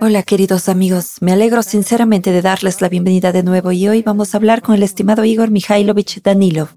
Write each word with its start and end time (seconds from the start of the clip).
Hola 0.00 0.22
queridos 0.22 0.68
amigos, 0.68 1.16
me 1.20 1.32
alegro 1.32 1.64
sinceramente 1.64 2.30
de 2.30 2.40
darles 2.40 2.80
la 2.80 2.88
bienvenida 2.88 3.32
de 3.32 3.42
nuevo 3.42 3.72
y 3.72 3.88
hoy 3.88 4.02
vamos 4.02 4.32
a 4.32 4.38
hablar 4.38 4.62
con 4.62 4.76
el 4.76 4.84
estimado 4.84 5.24
Igor 5.24 5.50
Mikhailovich 5.50 6.22
Danilov. 6.22 6.68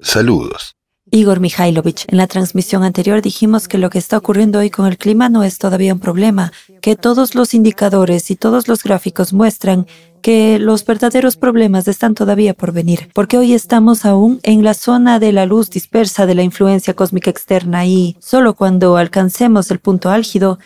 Saludos. 0.00 0.74
Igor 1.10 1.40
Mikhailovich, 1.40 2.06
en 2.08 2.16
la 2.16 2.26
transmisión 2.26 2.84
anterior 2.84 3.20
dijimos 3.20 3.68
que 3.68 3.76
lo 3.76 3.90
que 3.90 3.98
está 3.98 4.16
ocurriendo 4.16 4.60
hoy 4.60 4.70
con 4.70 4.86
el 4.86 4.96
clima 4.96 5.28
no 5.28 5.42
es 5.42 5.58
todavía 5.58 5.92
un 5.92 6.00
problema, 6.00 6.52
que 6.80 6.96
todos 6.96 7.34
los 7.34 7.52
indicadores 7.52 8.30
y 8.30 8.36
todos 8.36 8.66
los 8.66 8.82
gráficos 8.82 9.34
muestran 9.34 9.86
que 10.22 10.58
los 10.58 10.84
verdaderos 10.84 11.36
problemas 11.36 11.86
están 11.86 12.14
todavía 12.14 12.54
por 12.54 12.72
venir, 12.72 13.10
porque 13.14 13.38
hoy 13.38 13.54
estamos 13.54 14.04
aún 14.04 14.40
en 14.42 14.64
la 14.64 14.74
zona 14.74 15.18
de 15.18 15.32
la 15.32 15.46
luz 15.46 15.70
dispersa 15.70 16.26
de 16.26 16.34
la 16.34 16.42
influencia 16.42 16.94
cósmica 16.94 17.30
externa 17.30 17.86
y 17.86 18.16
solo 18.20 18.54
cuando 18.54 18.96
alcancemos 18.96 19.70
el 19.70 19.78
punto 19.78 20.10
álgido 20.10 20.58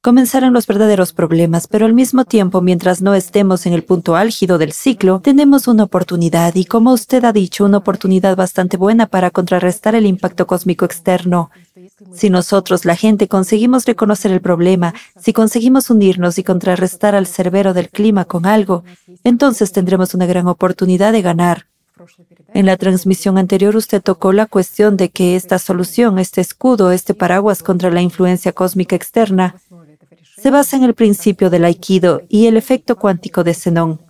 comenzarán 0.00 0.52
los 0.52 0.66
verdaderos 0.66 1.12
problemas, 1.12 1.66
pero 1.66 1.86
al 1.86 1.92
mismo 1.92 2.24
tiempo, 2.24 2.60
mientras 2.60 3.02
no 3.02 3.14
estemos 3.14 3.66
en 3.66 3.72
el 3.72 3.82
punto 3.82 4.16
álgido 4.16 4.58
del 4.58 4.72
ciclo, 4.72 5.20
tenemos 5.20 5.66
una 5.66 5.84
oportunidad 5.84 6.54
y, 6.54 6.64
como 6.64 6.92
usted 6.92 7.24
ha 7.24 7.32
dicho, 7.32 7.64
una 7.64 7.78
oportunidad 7.78 8.36
bastante 8.36 8.76
buena 8.76 9.06
para 9.06 9.30
contrarrestar 9.30 9.94
el 9.94 10.06
impacto 10.06 10.46
cósmico 10.46 10.84
externo. 10.84 11.50
Si 12.12 12.30
nosotros, 12.30 12.84
la 12.84 12.94
gente, 12.94 13.28
conseguimos 13.28 13.84
reconocer 13.84 14.30
el 14.30 14.40
problema, 14.40 14.94
si 15.20 15.32
conseguimos 15.32 15.90
unirnos 15.90 16.38
y 16.38 16.44
contrarrestar 16.44 17.14
al 17.14 17.26
cerbero 17.26 17.74
del 17.74 17.88
clima 17.88 18.24
con 18.24 18.46
algo, 18.46 18.84
entonces 19.24 19.72
tendremos 19.72 20.14
una 20.14 20.26
gran 20.26 20.46
oportunidad 20.46 21.12
de 21.12 21.22
ganar. 21.22 21.66
En 22.54 22.66
la 22.66 22.76
transmisión 22.76 23.38
anterior 23.38 23.76
usted 23.76 24.02
tocó 24.02 24.32
la 24.32 24.46
cuestión 24.46 24.96
de 24.96 25.10
que 25.10 25.36
esta 25.36 25.58
solución, 25.58 26.18
este 26.18 26.40
escudo, 26.40 26.92
este 26.92 27.12
paraguas 27.14 27.62
contra 27.62 27.90
la 27.90 28.00
influencia 28.00 28.52
cósmica 28.52 28.96
externa, 28.96 29.56
se 30.40 30.50
basa 30.50 30.76
en 30.76 30.84
el 30.84 30.94
principio 30.94 31.50
del 31.50 31.64
aikido 31.64 32.22
y 32.28 32.46
el 32.46 32.56
efecto 32.56 32.96
cuántico 32.96 33.44
de 33.44 33.54
Zenón. 33.54 34.00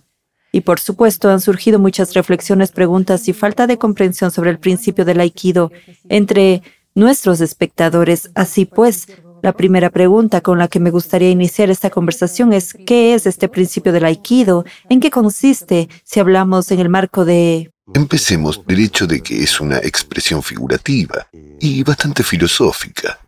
Y 0.51 0.61
por 0.61 0.79
supuesto 0.79 1.29
han 1.29 1.41
surgido 1.41 1.79
muchas 1.79 2.13
reflexiones, 2.13 2.71
preguntas 2.71 3.27
y 3.27 3.33
falta 3.33 3.67
de 3.67 3.77
comprensión 3.77 4.31
sobre 4.31 4.49
el 4.49 4.59
principio 4.59 5.05
del 5.05 5.19
aikido 5.19 5.71
entre 6.07 6.63
nuestros 6.95 7.41
espectadores. 7.41 8.31
Así 8.33 8.65
pues, 8.65 9.07
la 9.43 9.53
primera 9.53 9.89
pregunta 9.89 10.41
con 10.41 10.57
la 10.57 10.67
que 10.67 10.79
me 10.79 10.91
gustaría 10.91 11.29
iniciar 11.29 11.69
esta 11.69 11.89
conversación 11.89 12.51
es 12.53 12.73
¿qué 12.73 13.13
es 13.13 13.25
este 13.25 13.47
principio 13.47 13.91
del 13.91 14.05
aikido? 14.05 14.65
¿En 14.89 14.99
qué 14.99 15.11
consiste 15.11 15.87
si 16.03 16.19
hablamos 16.19 16.71
en 16.71 16.79
el 16.79 16.89
marco 16.89 17.25
de... 17.25 17.71
Empecemos 17.93 18.65
del 18.67 18.79
hecho 18.79 19.07
de 19.07 19.21
que 19.21 19.41
es 19.43 19.59
una 19.59 19.77
expresión 19.77 20.43
figurativa 20.43 21.27
y 21.59 21.83
bastante 21.83 22.23
filosófica 22.23 23.19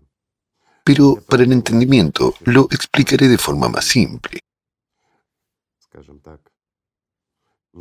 pero 0.83 1.15
para 1.27 1.43
el 1.43 1.51
entendimiento 1.51 2.35
lo 2.45 2.67
explicaré 2.71 3.27
de 3.27 3.37
forma 3.37 3.69
más 3.69 3.85
simple. 3.85 4.39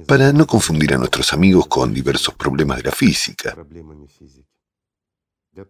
Para 0.06 0.32
no 0.32 0.46
confundir 0.46 0.94
a 0.94 0.98
nuestros 0.98 1.32
amigos 1.32 1.66
con 1.66 1.92
diversos 1.92 2.34
problemas 2.34 2.78
de 2.78 2.84
la 2.84 2.92
física. 2.92 3.56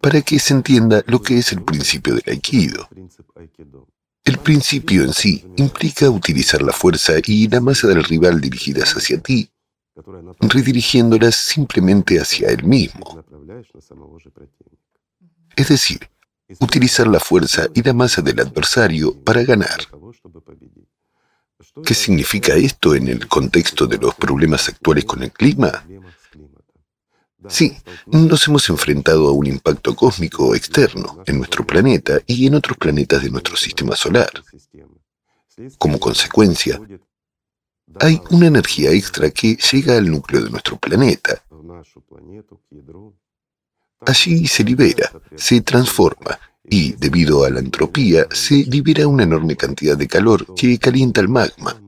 Para 0.01 0.21
que 0.23 0.39
se 0.39 0.55
entienda 0.55 1.03
lo 1.07 1.23
que 1.23 1.39
es 1.39 1.53
el 1.53 1.63
principio 1.63 2.15
del 2.15 2.25
aikido. 2.27 2.89
El 4.25 4.39
principio 4.39 5.03
en 5.03 5.15
sí 5.15 5.45
implica 5.57 6.11
utilizar 6.11 6.61
la 6.63 6.73
fuerza 6.73 7.15
y 7.25 7.49
la 7.49 7.61
masa 7.61 7.89
del 7.89 8.05
rival 8.05 8.41
dirigidas 8.41 8.93
hacia 8.93 9.19
ti, 9.21 9.51
redirigiéndolas 10.41 11.35
simplemente 11.35 12.21
hacia 12.21 12.51
él 12.51 12.65
mismo. 12.65 13.25
Es 15.57 15.69
decir, 15.69 16.09
utilizar 16.59 17.07
la 17.07 17.21
fuerza 17.21 17.67
y 17.75 17.83
la 17.83 17.93
masa 17.93 18.23
del 18.23 18.41
adversario 18.41 19.15
para 19.23 19.43
ganar. 19.43 19.87
¿Qué 21.85 21.95
significa 21.95 22.55
esto 22.55 22.95
en 22.95 23.09
el 23.09 23.29
contexto 23.29 23.87
de 23.87 23.99
los 23.99 24.15
problemas 24.15 24.69
actuales 24.69 25.05
con 25.05 25.23
el 25.23 25.31
clima? 25.31 25.85
Sí, 27.49 27.77
nos 28.07 28.47
hemos 28.49 28.69
enfrentado 28.69 29.29
a 29.29 29.33
un 29.33 29.47
impacto 29.47 29.95
cósmico 29.95 30.55
externo 30.55 31.23
en 31.27 31.39
nuestro 31.39 31.67
planeta 31.67 32.21
y 32.27 32.47
en 32.47 32.55
otros 32.55 32.77
planetas 32.77 33.23
de 33.23 33.31
nuestro 33.31 33.57
sistema 33.57 33.97
solar. 33.97 34.31
Como 35.79 35.99
consecuencia, 35.99 36.81
hay 37.99 38.21
una 38.31 38.47
energía 38.47 38.91
extra 38.91 39.31
que 39.31 39.57
llega 39.57 39.97
al 39.97 40.11
núcleo 40.11 40.43
de 40.43 40.51
nuestro 40.51 40.77
planeta 40.77 41.43
Allí 44.07 44.47
se 44.47 44.65
libera, 44.65 45.13
se 45.37 45.61
transforma 45.61 46.39
y, 46.65 46.93
debido 46.93 47.45
a 47.45 47.51
la 47.51 47.61
entropía, 47.61 48.27
se 48.31 48.65
libera 48.65 49.07
una 49.07 49.25
enorme 49.25 49.57
cantidad 49.57 49.97
de 49.97 50.09
calor 50.09 50.55
que 50.55 50.79
calienta 50.79 51.21
el 51.21 51.29
magma. 51.29 51.81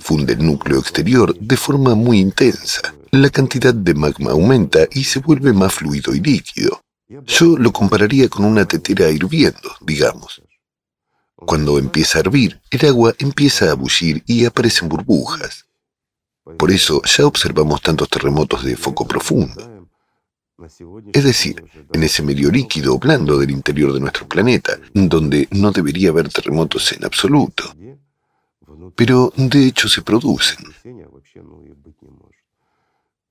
Funde 0.00 0.34
el 0.34 0.44
núcleo 0.44 0.78
exterior 0.78 1.36
de 1.38 1.56
forma 1.56 1.94
muy 1.94 2.20
intensa. 2.20 2.94
La 3.10 3.30
cantidad 3.30 3.74
de 3.74 3.94
magma 3.94 4.32
aumenta 4.32 4.80
y 4.92 5.04
se 5.04 5.20
vuelve 5.20 5.52
más 5.52 5.74
fluido 5.74 6.14
y 6.14 6.20
líquido. 6.20 6.80
Yo 7.08 7.56
lo 7.56 7.72
compararía 7.72 8.28
con 8.28 8.44
una 8.44 8.66
tetera 8.66 9.08
hirviendo, 9.10 9.70
digamos. 9.80 10.42
Cuando 11.36 11.78
empieza 11.78 12.18
a 12.18 12.20
hervir, 12.22 12.60
el 12.70 12.86
agua 12.88 13.14
empieza 13.18 13.70
a 13.70 13.74
bullir 13.74 14.22
y 14.26 14.44
aparecen 14.44 14.88
burbujas. 14.88 15.66
Por 16.58 16.70
eso 16.70 17.02
ya 17.04 17.26
observamos 17.26 17.82
tantos 17.82 18.08
terremotos 18.08 18.64
de 18.64 18.76
foco 18.76 19.06
profundo. 19.06 19.75
Es 21.12 21.24
decir, 21.24 21.62
en 21.92 22.02
ese 22.02 22.22
medio 22.22 22.50
líquido 22.50 22.98
blando 22.98 23.38
del 23.38 23.50
interior 23.50 23.92
de 23.92 24.00
nuestro 24.00 24.26
planeta, 24.26 24.78
donde 24.94 25.48
no 25.50 25.70
debería 25.70 26.10
haber 26.10 26.30
terremotos 26.30 26.92
en 26.92 27.04
absoluto. 27.04 27.74
Pero 28.94 29.32
de 29.36 29.66
hecho 29.66 29.88
se 29.88 30.00
producen. 30.02 30.58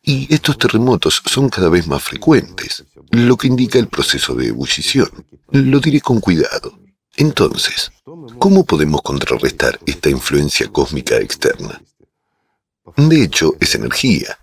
Y 0.04 0.32
estos 0.32 0.60
terremotos 0.60 1.24
son 1.26 1.50
cada 1.50 1.68
vez 1.68 1.88
más 1.88 2.04
frecuentes, 2.04 2.86
lo 3.10 3.36
que 3.38 3.48
indica 3.48 3.80
el 3.80 3.88
proceso 3.88 4.36
de 4.36 4.50
ebullición. 4.50 5.10
Lo 5.50 5.80
diré 5.80 6.02
con 6.02 6.20
cuidado. 6.20 6.78
Entonces, 7.16 7.92
¿cómo 8.38 8.66
podemos 8.66 9.02
contrarrestar 9.02 9.80
esta 9.88 10.12
influencia 10.12 10.68
cósmica 10.68 11.16
externa? 11.18 11.82
De 12.98 13.24
hecho, 13.24 13.56
es 13.60 13.74
energía, 13.74 14.38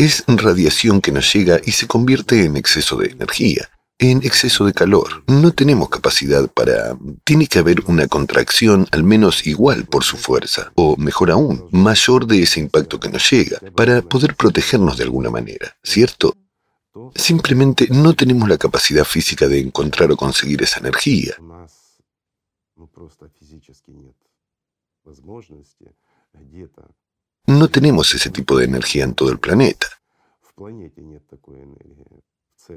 es 0.00 0.24
radiación 0.26 1.02
que 1.02 1.12
nos 1.12 1.30
llega 1.30 1.60
y 1.62 1.72
se 1.72 1.86
convierte 1.86 2.46
en 2.46 2.56
exceso 2.56 2.96
de 2.96 3.10
energía, 3.10 3.68
en 3.98 4.22
exceso 4.24 4.64
de 4.64 4.72
calor. 4.72 5.22
No 5.26 5.52
tenemos 5.52 5.90
capacidad 5.90 6.48
para... 6.48 6.96
Tiene 7.22 7.46
que 7.46 7.58
haber 7.58 7.82
una 7.86 8.06
contracción 8.08 8.86
al 8.92 9.04
menos 9.04 9.46
igual 9.46 9.84
por 9.84 10.02
su 10.02 10.16
fuerza, 10.16 10.72
o 10.74 10.96
mejor 10.96 11.30
aún, 11.30 11.68
mayor 11.70 12.26
de 12.26 12.42
ese 12.42 12.60
impacto 12.60 12.98
que 12.98 13.10
nos 13.10 13.30
llega, 13.30 13.58
para 13.76 14.00
poder 14.00 14.36
protegernos 14.36 14.96
de 14.96 15.04
alguna 15.04 15.28
manera, 15.28 15.76
¿cierto? 15.82 16.34
Simplemente 17.14 17.86
no 17.90 18.14
tenemos 18.14 18.48
la 18.48 18.56
capacidad 18.56 19.04
física 19.04 19.48
de 19.48 19.60
encontrar 19.60 20.10
o 20.10 20.16
conseguir 20.16 20.62
esa 20.62 20.80
energía. 20.80 21.34
No 27.50 27.68
tenemos 27.68 28.14
ese 28.14 28.30
tipo 28.30 28.56
de 28.56 28.64
energía 28.64 29.02
en 29.02 29.14
todo 29.14 29.30
el 29.32 29.40
planeta. 29.40 29.88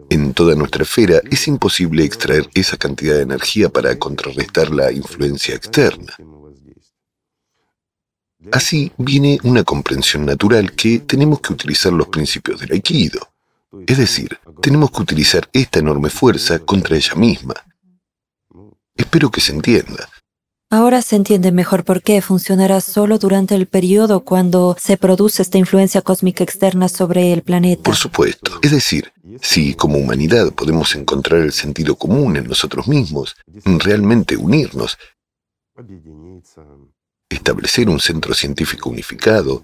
En 0.09 0.33
toda 0.33 0.55
nuestra 0.55 0.81
esfera 0.81 1.21
es 1.29 1.47
imposible 1.47 2.03
extraer 2.03 2.49
esa 2.55 2.75
cantidad 2.77 3.15
de 3.15 3.21
energía 3.21 3.69
para 3.69 3.97
contrarrestar 3.99 4.71
la 4.71 4.91
influencia 4.91 5.53
externa. 5.53 6.15
Así 8.51 8.91
viene 8.97 9.37
una 9.43 9.63
comprensión 9.63 10.25
natural 10.25 10.73
que 10.73 10.99
tenemos 10.99 11.39
que 11.39 11.53
utilizar 11.53 11.93
los 11.93 12.07
principios 12.07 12.59
del 12.59 12.71
aikido. 12.71 13.19
Es 13.85 13.99
decir, 13.99 14.39
tenemos 14.59 14.89
que 14.89 15.03
utilizar 15.03 15.47
esta 15.53 15.79
enorme 15.79 16.09
fuerza 16.09 16.57
contra 16.57 16.97
ella 16.97 17.13
misma. 17.13 17.53
Espero 18.95 19.29
que 19.29 19.39
se 19.39 19.53
entienda. 19.53 20.09
Ahora 20.73 21.03
se 21.03 21.15
entiende 21.15 21.51
mejor 21.51 21.83
por 21.83 22.01
qué 22.01 22.19
funcionará 22.19 22.81
solo 22.81 23.19
durante 23.19 23.53
el 23.53 23.67
periodo 23.67 24.21
cuando 24.21 24.75
se 24.79 24.97
produce 24.97 25.43
esta 25.43 25.59
influencia 25.59 26.01
cósmica 26.01 26.43
externa 26.43 26.89
sobre 26.89 27.31
el 27.31 27.43
planeta. 27.43 27.83
Por 27.83 27.95
supuesto. 27.95 28.57
Es 28.63 28.71
decir, 28.71 29.13
si 29.39 29.75
como 29.75 29.99
humanidad 29.99 30.51
podemos 30.51 30.95
encontrar 30.95 31.41
el 31.41 31.51
sentido 31.51 31.95
común 31.95 32.37
en 32.37 32.47
nosotros 32.47 32.87
mismos, 32.87 33.35
realmente 33.63 34.35
unirnos, 34.35 34.97
establecer 37.29 37.87
un 37.87 37.99
centro 37.99 38.33
científico 38.33 38.89
unificado, 38.89 39.63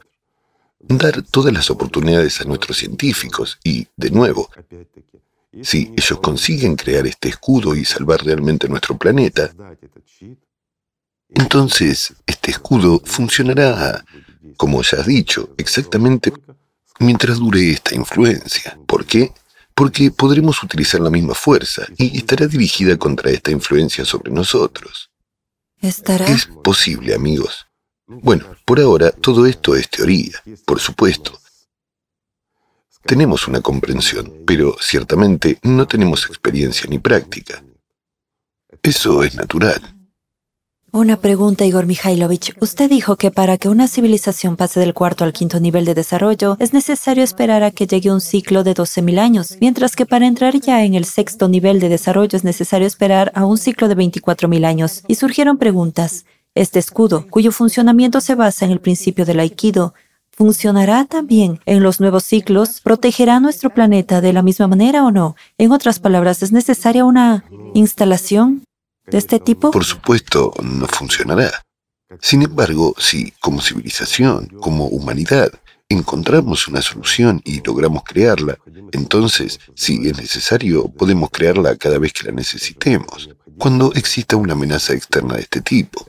dar 0.80 1.24
todas 1.24 1.52
las 1.52 1.72
oportunidades 1.72 2.40
a 2.40 2.44
nuestros 2.44 2.78
científicos 2.78 3.58
y, 3.64 3.88
de 3.98 4.12
nuevo, 4.12 4.52
si 5.64 5.92
ellos 5.98 6.20
consiguen 6.22 6.76
crear 6.76 7.08
este 7.08 7.30
escudo 7.30 7.74
y 7.74 7.84
salvar 7.84 8.24
realmente 8.24 8.70
nuestro 8.70 8.96
planeta, 8.96 9.52
entonces, 11.30 12.14
este 12.26 12.52
escudo 12.52 13.02
funcionará, 13.06 14.04
como 14.58 14.82
ya 14.82 15.00
has 15.00 15.06
dicho, 15.06 15.50
exactamente 15.58 16.34
mientras 17.00 17.38
dure 17.38 17.72
esta 17.72 17.96
influencia. 17.96 18.78
¿Por 18.86 19.06
qué? 19.06 19.32
Porque 19.76 20.12
podremos 20.12 20.62
utilizar 20.64 21.00
la 21.00 21.10
misma 21.10 21.36
fuerza 21.36 21.86
y 21.98 22.18
estará 22.18 22.48
dirigida 22.48 22.98
contra 22.98 23.32
esta 23.32 23.52
influencia 23.52 24.04
sobre 24.06 24.32
nosotros. 24.32 25.12
¿Estará? 25.80 26.28
Es 26.28 26.48
posible, 26.64 27.14
amigos. 27.14 27.68
Bueno, 28.06 28.46
por 28.66 28.80
ahora 28.80 29.12
todo 29.12 29.46
esto 29.46 29.76
es 29.76 29.90
teoría, 29.90 30.42
por 30.66 30.80
supuesto. 30.80 31.40
Tenemos 33.06 33.48
una 33.48 33.62
comprensión, 33.62 34.44
pero 34.46 34.76
ciertamente 34.82 35.60
no 35.62 35.88
tenemos 35.88 36.26
experiencia 36.26 36.90
ni 36.90 37.00
práctica. 37.00 37.64
Eso 38.82 39.24
es 39.24 39.36
natural. 39.36 39.99
Una 40.92 41.18
pregunta, 41.18 41.66
Igor 41.66 41.86
Mikhailovich. 41.86 42.56
Usted 42.60 42.90
dijo 42.90 43.16
que 43.16 43.30
para 43.30 43.60
que 43.60 43.70
una 43.70 43.88
civilización 43.88 44.56
pase 44.56 44.80
del 44.80 44.96
cuarto 44.96 45.24
al 45.24 45.34
quinto 45.34 45.60
nivel 45.60 45.86
de 45.86 45.94
desarrollo 45.94 46.58
es 46.60 46.74
necesario 46.74 47.24
esperar 47.24 47.62
a 47.62 47.70
que 47.70 47.86
llegue 47.86 48.12
un 48.12 48.22
ciclo 48.22 48.64
de 48.64 48.74
12.000 48.74 49.20
años, 49.20 49.58
mientras 49.62 49.96
que 49.96 50.08
para 50.08 50.26
entrar 50.26 50.60
ya 50.60 50.84
en 50.84 50.96
el 50.96 51.06
sexto 51.06 51.48
nivel 51.48 51.80
de 51.80 51.90
desarrollo 51.90 52.36
es 52.36 52.44
necesario 52.44 52.88
esperar 52.88 53.32
a 53.36 53.46
un 53.46 53.60
ciclo 53.60 53.88
de 53.88 53.96
24.000 53.98 54.66
años. 54.66 55.04
Y 55.08 55.16
surgieron 55.16 55.60
preguntas. 55.60 56.26
Este 56.56 56.80
escudo, 56.80 57.28
cuyo 57.30 57.52
funcionamiento 57.52 58.20
se 58.20 58.34
basa 58.34 58.66
en 58.66 58.72
el 58.72 58.80
principio 58.80 59.26
del 59.26 59.42
aikido, 59.42 59.94
¿funcionará 60.32 61.06
también 61.06 61.60
en 61.68 61.84
los 61.84 62.00
nuevos 62.00 62.24
ciclos? 62.24 62.82
¿Protegerá 62.82 63.40
nuestro 63.40 63.70
planeta 63.70 64.22
de 64.22 64.34
la 64.34 64.42
misma 64.42 64.68
manera 64.68 65.06
o 65.06 65.12
no? 65.12 65.36
En 65.60 65.72
otras 65.72 66.00
palabras, 66.00 66.42
¿es 66.42 66.52
necesaria 66.52 67.06
una 67.06 67.46
instalación 67.76 68.64
de 69.12 69.18
este 69.18 69.40
tipo? 69.40 69.72
Por 69.72 69.86
supuesto, 69.86 70.54
no 70.62 70.88
funcionará. 70.88 71.52
Sin 72.22 72.42
embargo, 72.42 72.96
si 72.98 73.32
como 73.40 73.62
civilización, 73.62 74.48
como 74.60 74.86
humanidad, 74.88 75.52
encontramos 75.88 76.68
una 76.68 76.82
solución 76.82 77.42
y 77.46 77.62
logramos 77.62 78.04
crearla, 78.04 78.58
entonces, 78.92 79.60
si 79.76 80.08
es 80.08 80.18
necesario, 80.18 80.88
podemos 80.88 81.30
crearla 81.32 81.76
cada 81.76 82.00
vez 82.00 82.14
que 82.14 82.26
la 82.28 82.32
necesitemos, 82.32 83.30
cuando 83.58 83.92
exista 83.94 84.36
una 84.38 84.54
amenaza 84.54 84.94
externa 84.94 85.36
de 85.36 85.42
este 85.42 85.62
tipo. 85.62 86.06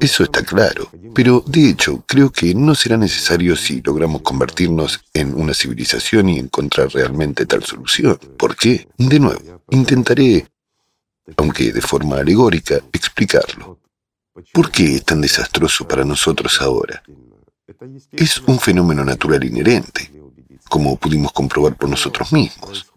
Eso 0.00 0.22
está 0.22 0.42
claro, 0.44 0.88
pero 1.14 1.42
de 1.46 1.68
hecho 1.68 2.04
creo 2.06 2.30
que 2.30 2.54
no 2.54 2.74
será 2.74 2.96
necesario 2.96 3.56
si 3.56 3.82
logramos 3.82 4.22
convertirnos 4.22 5.00
en 5.12 5.34
una 5.34 5.52
civilización 5.52 6.28
y 6.28 6.38
encontrar 6.38 6.88
realmente 6.90 7.44
tal 7.44 7.64
solución. 7.64 8.16
¿Por 8.38 8.56
qué? 8.56 8.88
De 8.96 9.18
nuevo, 9.18 9.62
intentaré 9.70 10.46
aunque 11.36 11.72
de 11.72 11.80
forma 11.80 12.16
alegórica, 12.16 12.76
explicarlo. 12.92 13.78
¿Por 14.52 14.70
qué 14.70 14.96
es 14.96 15.04
tan 15.04 15.20
desastroso 15.20 15.86
para 15.86 16.04
nosotros 16.04 16.60
ahora? 16.60 17.02
Es 18.12 18.38
un 18.40 18.58
fenómeno 18.58 19.04
natural 19.04 19.44
inherente, 19.44 20.10
como 20.68 20.96
pudimos 20.96 21.32
comprobar 21.32 21.76
por 21.76 21.88
nosotros 21.88 22.32
mismos. 22.32 22.90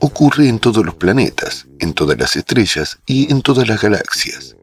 Ocurre 0.00 0.48
en 0.48 0.58
todos 0.58 0.84
los 0.84 0.94
planetas, 0.94 1.66
en 1.78 1.94
todas 1.94 2.18
las 2.18 2.36
estrellas 2.36 2.98
y 3.06 3.30
en 3.30 3.42
todas 3.42 3.68
las 3.68 3.80
galaxias. 3.80 4.56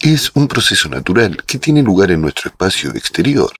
Es 0.00 0.30
un 0.34 0.48
proceso 0.48 0.88
natural 0.88 1.42
que 1.44 1.58
tiene 1.58 1.82
lugar 1.82 2.10
en 2.10 2.20
nuestro 2.20 2.50
espacio 2.50 2.90
exterior, 2.90 3.52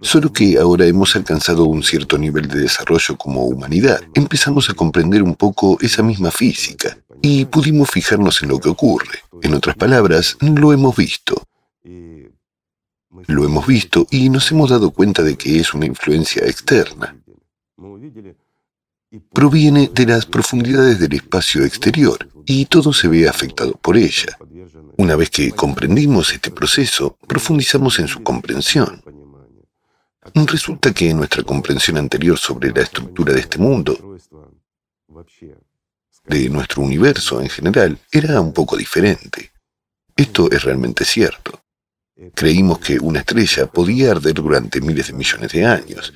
solo 0.00 0.32
que 0.32 0.58
ahora 0.58 0.86
hemos 0.86 1.16
alcanzado 1.16 1.64
un 1.64 1.82
cierto 1.82 2.18
nivel 2.18 2.48
de 2.48 2.60
desarrollo 2.60 3.16
como 3.16 3.44
humanidad. 3.44 4.00
Empezamos 4.14 4.68
a 4.70 4.74
comprender 4.74 5.22
un 5.22 5.34
poco 5.34 5.78
esa 5.80 6.02
misma 6.02 6.30
física, 6.30 6.98
y 7.26 7.46
pudimos 7.46 7.90
fijarnos 7.90 8.42
en 8.42 8.50
lo 8.50 8.60
que 8.60 8.68
ocurre. 8.68 9.20
En 9.40 9.54
otras 9.54 9.76
palabras, 9.76 10.36
lo 10.40 10.74
hemos 10.74 10.94
visto. 10.94 11.42
Lo 13.26 13.46
hemos 13.46 13.66
visto 13.66 14.06
y 14.10 14.28
nos 14.28 14.52
hemos 14.52 14.68
dado 14.68 14.90
cuenta 14.90 15.22
de 15.22 15.34
que 15.34 15.58
es 15.58 15.72
una 15.72 15.86
influencia 15.86 16.44
externa. 16.44 17.16
Proviene 19.32 19.90
de 19.94 20.04
las 20.04 20.26
profundidades 20.26 20.98
del 20.98 21.14
espacio 21.14 21.64
exterior 21.64 22.28
y 22.44 22.66
todo 22.66 22.92
se 22.92 23.08
ve 23.08 23.26
afectado 23.26 23.72
por 23.72 23.96
ella. 23.96 24.36
Una 24.98 25.16
vez 25.16 25.30
que 25.30 25.50
comprendimos 25.52 26.30
este 26.30 26.50
proceso, 26.50 27.16
profundizamos 27.26 27.98
en 28.00 28.08
su 28.08 28.22
comprensión. 28.22 29.02
Resulta 30.32 30.92
que 30.92 31.12
nuestra 31.12 31.42
comprensión 31.42 31.98
anterior 31.98 32.38
sobre 32.38 32.70
la 32.72 32.82
estructura 32.82 33.32
de 33.32 33.40
este 33.40 33.58
mundo 33.58 34.16
de 36.26 36.48
nuestro 36.48 36.82
universo 36.82 37.40
en 37.40 37.48
general 37.50 37.98
era 38.10 38.40
un 38.40 38.52
poco 38.52 38.76
diferente. 38.76 39.52
Esto 40.16 40.50
es 40.50 40.62
realmente 40.62 41.04
cierto. 41.04 41.60
Creímos 42.34 42.78
que 42.78 42.98
una 42.98 43.20
estrella 43.20 43.66
podía 43.66 44.12
arder 44.12 44.34
durante 44.34 44.80
miles 44.80 45.08
de 45.08 45.12
millones 45.12 45.52
de 45.52 45.66
años 45.66 46.14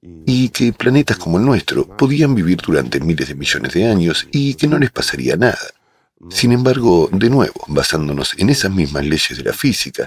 y 0.00 0.48
que 0.50 0.72
planetas 0.72 1.18
como 1.18 1.38
el 1.38 1.44
nuestro 1.44 1.86
podían 1.96 2.34
vivir 2.34 2.58
durante 2.58 3.00
miles 3.00 3.28
de 3.28 3.34
millones 3.34 3.74
de 3.74 3.86
años 3.86 4.26
y 4.30 4.54
que 4.54 4.66
no 4.68 4.78
les 4.78 4.90
pasaría 4.90 5.36
nada. 5.36 5.58
Sin 6.30 6.52
embargo, 6.52 7.10
de 7.12 7.28
nuevo, 7.28 7.64
basándonos 7.66 8.34
en 8.38 8.48
esas 8.48 8.70
mismas 8.70 9.04
leyes 9.04 9.36
de 9.36 9.44
la 9.44 9.52
física, 9.52 10.06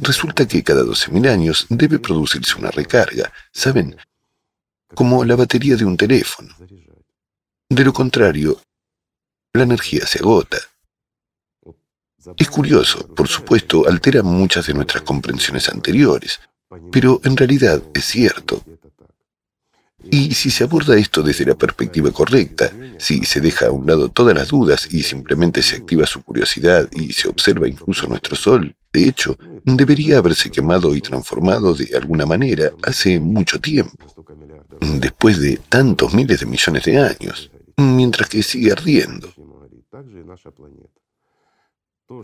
resulta 0.00 0.46
que 0.46 0.62
cada 0.62 0.82
12.000 0.82 1.28
años 1.28 1.66
debe 1.68 1.98
producirse 1.98 2.56
una 2.56 2.70
recarga, 2.70 3.32
¿saben? 3.52 3.96
Como 4.94 5.24
la 5.24 5.36
batería 5.36 5.76
de 5.76 5.84
un 5.84 5.96
teléfono. 5.96 6.54
De 7.68 7.84
lo 7.84 7.92
contrario, 7.92 8.60
la 9.52 9.62
energía 9.64 10.06
se 10.06 10.18
agota. 10.18 10.58
Es 12.36 12.50
curioso, 12.50 13.06
por 13.14 13.28
supuesto, 13.28 13.86
altera 13.88 14.22
muchas 14.22 14.66
de 14.66 14.74
nuestras 14.74 15.02
comprensiones 15.02 15.68
anteriores, 15.68 16.40
pero 16.90 17.20
en 17.24 17.36
realidad 17.36 17.82
es 17.94 18.04
cierto. 18.04 18.62
Y 20.10 20.34
si 20.34 20.50
se 20.50 20.64
aborda 20.64 20.96
esto 20.96 21.22
desde 21.22 21.44
la 21.44 21.54
perspectiva 21.54 22.10
correcta, 22.10 22.70
si 22.98 23.24
se 23.24 23.40
deja 23.40 23.66
a 23.66 23.70
un 23.70 23.86
lado 23.86 24.08
todas 24.08 24.34
las 24.34 24.48
dudas 24.48 24.88
y 24.90 25.02
simplemente 25.02 25.62
se 25.62 25.76
activa 25.76 26.06
su 26.06 26.22
curiosidad 26.22 26.88
y 26.92 27.12
se 27.12 27.28
observa 27.28 27.68
incluso 27.68 28.06
nuestro 28.06 28.36
Sol, 28.36 28.74
de 28.98 29.08
hecho, 29.08 29.38
debería 29.64 30.18
haberse 30.18 30.50
quemado 30.50 30.94
y 30.94 31.00
transformado 31.00 31.74
de 31.74 31.96
alguna 31.96 32.26
manera 32.26 32.72
hace 32.82 33.20
mucho 33.20 33.60
tiempo, 33.60 33.96
después 34.80 35.40
de 35.40 35.58
tantos 35.68 36.14
miles 36.14 36.40
de 36.40 36.46
millones 36.46 36.84
de 36.84 36.98
años 36.98 37.50
mientras 37.78 38.28
que 38.28 38.42
sigue 38.42 38.72
ardiendo. 38.72 39.32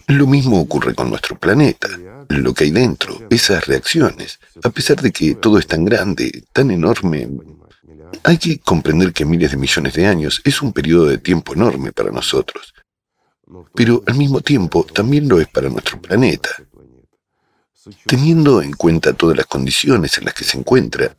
Lo 0.09 0.27
mismo 0.27 0.61
ocurre 0.61 0.95
con 0.95 1.11
nuestro 1.11 1.39
planeta, 1.39 1.89
lo 2.29 2.55
que 2.55 2.65
hay 2.65 2.71
dentro, 2.71 3.21
esas 3.31 3.67
reacciones. 3.67 4.41
A 4.65 4.71
pesar 4.71 5.01
de 5.01 5.13
que 5.13 5.37
todo 5.37 5.59
es 5.59 5.67
tan 5.67 5.85
grande, 5.85 6.45
tan 6.53 6.71
enorme, 6.71 7.29
hay 8.25 8.39
que 8.39 8.59
comprender 8.59 9.13
que 9.13 9.25
miles 9.25 9.53
de 9.53 9.59
millones 9.59 9.95
de 9.95 10.07
años 10.07 10.41
es 10.45 10.61
un 10.63 10.73
periodo 10.73 11.07
de 11.07 11.19
tiempo 11.19 11.53
enorme 11.55 11.93
para 11.93 12.11
nosotros. 12.11 12.74
Pero 13.75 14.03
al 14.07 14.17
mismo 14.17 14.41
tiempo 14.41 14.85
también 14.85 15.29
lo 15.29 15.41
es 15.41 15.49
para 15.49 15.69
nuestro 15.69 16.01
planeta. 16.01 16.51
Teniendo 18.07 18.63
en 18.63 18.73
cuenta 18.73 19.13
todas 19.13 19.37
las 19.37 19.47
condiciones 19.47 20.17
en 20.19 20.25
las 20.25 20.35
que 20.35 20.45
se 20.45 20.59
encuentra, 20.59 21.17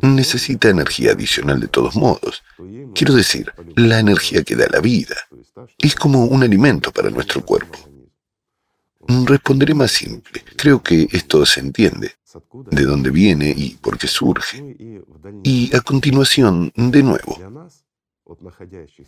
necesita 0.00 0.68
energía 0.68 1.12
adicional 1.12 1.60
de 1.60 1.68
todos 1.68 1.96
modos. 1.96 2.42
Quiero 2.94 3.14
decir, 3.14 3.52
la 3.76 3.98
energía 3.98 4.42
que 4.42 4.56
da 4.56 4.66
la 4.70 4.80
vida. 4.80 5.16
Es 5.78 5.94
como 5.94 6.24
un 6.24 6.42
alimento 6.42 6.90
para 6.92 7.10
nuestro 7.10 7.44
cuerpo. 7.44 7.78
Responderé 9.26 9.74
más 9.74 9.90
simple. 9.90 10.42
Creo 10.56 10.82
que 10.82 11.08
esto 11.12 11.44
se 11.44 11.60
entiende. 11.60 12.12
De 12.70 12.84
dónde 12.84 13.10
viene 13.10 13.52
y 13.54 13.70
por 13.70 13.98
qué 13.98 14.06
surge. 14.06 14.76
Y 15.42 15.74
a 15.74 15.80
continuación, 15.80 16.72
de 16.76 17.02
nuevo. 17.02 17.38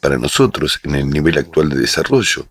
Para 0.00 0.18
nosotros, 0.18 0.80
en 0.82 0.94
el 0.94 1.08
nivel 1.10 1.38
actual 1.38 1.68
de 1.68 1.80
desarrollo, 1.80 2.46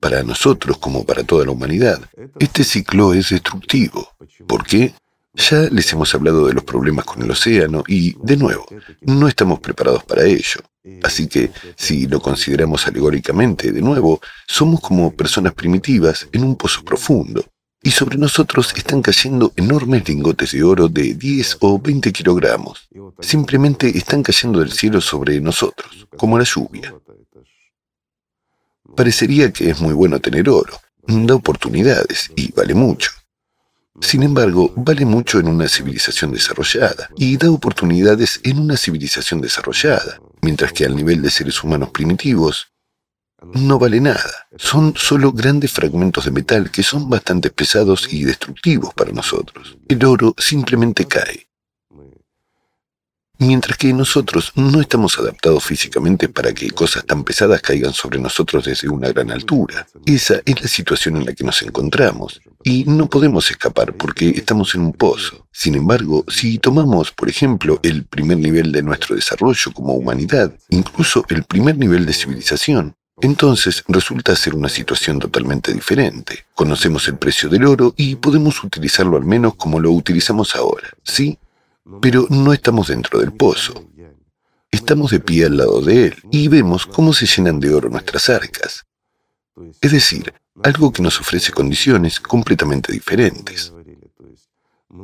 para 0.00 0.22
nosotros 0.22 0.78
como 0.78 1.04
para 1.04 1.24
toda 1.24 1.44
la 1.44 1.52
humanidad, 1.52 2.00
este 2.38 2.64
ciclo 2.64 3.14
es 3.14 3.30
destructivo. 3.30 4.10
¿Por 4.46 4.64
qué? 4.66 4.94
Ya 5.34 5.62
les 5.62 5.92
hemos 5.92 6.14
hablado 6.14 6.46
de 6.46 6.52
los 6.52 6.62
problemas 6.62 7.04
con 7.04 7.22
el 7.22 7.30
océano 7.30 7.82
y, 7.88 8.14
de 8.22 8.36
nuevo, 8.36 8.66
no 9.00 9.26
estamos 9.26 9.60
preparados 9.60 10.04
para 10.04 10.24
ello. 10.24 10.60
Así 11.02 11.26
que, 11.26 11.50
si 11.76 12.06
lo 12.06 12.20
consideramos 12.20 12.86
alegóricamente, 12.86 13.72
de 13.72 13.80
nuevo, 13.80 14.20
somos 14.46 14.80
como 14.80 15.14
personas 15.14 15.54
primitivas 15.54 16.28
en 16.32 16.44
un 16.44 16.56
pozo 16.56 16.84
profundo. 16.84 17.44
Y 17.84 17.90
sobre 17.90 18.16
nosotros 18.16 18.72
están 18.74 19.02
cayendo 19.02 19.52
enormes 19.56 20.08
lingotes 20.08 20.52
de 20.52 20.62
oro 20.62 20.88
de 20.88 21.14
10 21.14 21.58
o 21.60 21.78
20 21.78 22.12
kilogramos. 22.12 22.88
Simplemente 23.20 23.96
están 23.96 24.22
cayendo 24.22 24.60
del 24.60 24.72
cielo 24.72 25.02
sobre 25.02 25.38
nosotros, 25.42 26.08
como 26.16 26.38
la 26.38 26.44
lluvia. 26.44 26.94
Parecería 28.96 29.52
que 29.52 29.68
es 29.68 29.80
muy 29.82 29.92
bueno 29.92 30.18
tener 30.18 30.48
oro. 30.48 30.80
Da 31.06 31.34
oportunidades 31.34 32.30
y 32.34 32.50
vale 32.52 32.72
mucho. 32.74 33.10
Sin 34.00 34.22
embargo, 34.22 34.72
vale 34.76 35.04
mucho 35.04 35.38
en 35.38 35.48
una 35.48 35.68
civilización 35.68 36.32
desarrollada 36.32 37.10
y 37.16 37.36
da 37.36 37.50
oportunidades 37.50 38.40
en 38.44 38.60
una 38.60 38.78
civilización 38.78 39.42
desarrollada, 39.42 40.20
mientras 40.40 40.72
que 40.72 40.86
al 40.86 40.96
nivel 40.96 41.20
de 41.20 41.30
seres 41.30 41.62
humanos 41.62 41.90
primitivos 41.90 42.73
no 43.52 43.78
vale 43.78 44.00
nada. 44.00 44.48
Son 44.56 44.94
solo 44.96 45.32
grandes 45.32 45.72
fragmentos 45.72 46.24
de 46.24 46.30
metal 46.30 46.70
que 46.70 46.82
son 46.82 47.08
bastante 47.08 47.50
pesados 47.50 48.12
y 48.12 48.24
destructivos 48.24 48.94
para 48.94 49.12
nosotros. 49.12 49.76
El 49.88 50.04
oro 50.04 50.34
simplemente 50.38 51.06
cae. 51.06 51.48
Mientras 53.38 53.76
que 53.76 53.92
nosotros 53.92 54.52
no 54.54 54.80
estamos 54.80 55.18
adaptados 55.18 55.64
físicamente 55.64 56.28
para 56.28 56.54
que 56.54 56.70
cosas 56.70 57.04
tan 57.04 57.24
pesadas 57.24 57.60
caigan 57.60 57.92
sobre 57.92 58.20
nosotros 58.20 58.64
desde 58.64 58.88
una 58.88 59.08
gran 59.08 59.32
altura. 59.32 59.86
Esa 60.06 60.40
es 60.44 60.62
la 60.62 60.68
situación 60.68 61.16
en 61.16 61.26
la 61.26 61.34
que 61.34 61.42
nos 61.42 61.60
encontramos. 61.62 62.40
Y 62.62 62.84
no 62.84 63.08
podemos 63.10 63.50
escapar 63.50 63.94
porque 63.94 64.30
estamos 64.30 64.74
en 64.76 64.82
un 64.82 64.92
pozo. 64.92 65.48
Sin 65.50 65.74
embargo, 65.74 66.24
si 66.28 66.58
tomamos, 66.58 67.10
por 67.10 67.28
ejemplo, 67.28 67.80
el 67.82 68.04
primer 68.04 68.38
nivel 68.38 68.70
de 68.70 68.82
nuestro 68.82 69.16
desarrollo 69.16 69.72
como 69.74 69.94
humanidad, 69.94 70.56
incluso 70.68 71.24
el 71.28 71.42
primer 71.42 71.76
nivel 71.76 72.06
de 72.06 72.12
civilización, 72.12 72.94
entonces 73.20 73.84
resulta 73.88 74.34
ser 74.34 74.54
una 74.54 74.68
situación 74.68 75.18
totalmente 75.18 75.72
diferente. 75.72 76.46
Conocemos 76.54 77.06
el 77.08 77.16
precio 77.16 77.48
del 77.48 77.64
oro 77.64 77.94
y 77.96 78.16
podemos 78.16 78.62
utilizarlo 78.64 79.16
al 79.16 79.24
menos 79.24 79.54
como 79.54 79.78
lo 79.80 79.90
utilizamos 79.92 80.54
ahora, 80.56 80.88
¿sí? 81.02 81.38
pero 82.00 82.26
no 82.30 82.52
estamos 82.52 82.88
dentro 82.88 83.20
del 83.20 83.32
pozo. 83.32 83.84
Estamos 84.70 85.12
de 85.12 85.20
pie 85.20 85.46
al 85.46 85.58
lado 85.58 85.80
de 85.80 86.06
él 86.06 86.16
y 86.30 86.48
vemos 86.48 86.86
cómo 86.86 87.12
se 87.12 87.26
llenan 87.26 87.60
de 87.60 87.72
oro 87.72 87.88
nuestras 87.88 88.28
arcas. 88.28 88.84
Es 89.80 89.92
decir, 89.92 90.34
algo 90.62 90.92
que 90.92 91.02
nos 91.02 91.20
ofrece 91.20 91.52
condiciones 91.52 92.18
completamente 92.18 92.92
diferentes. 92.92 93.72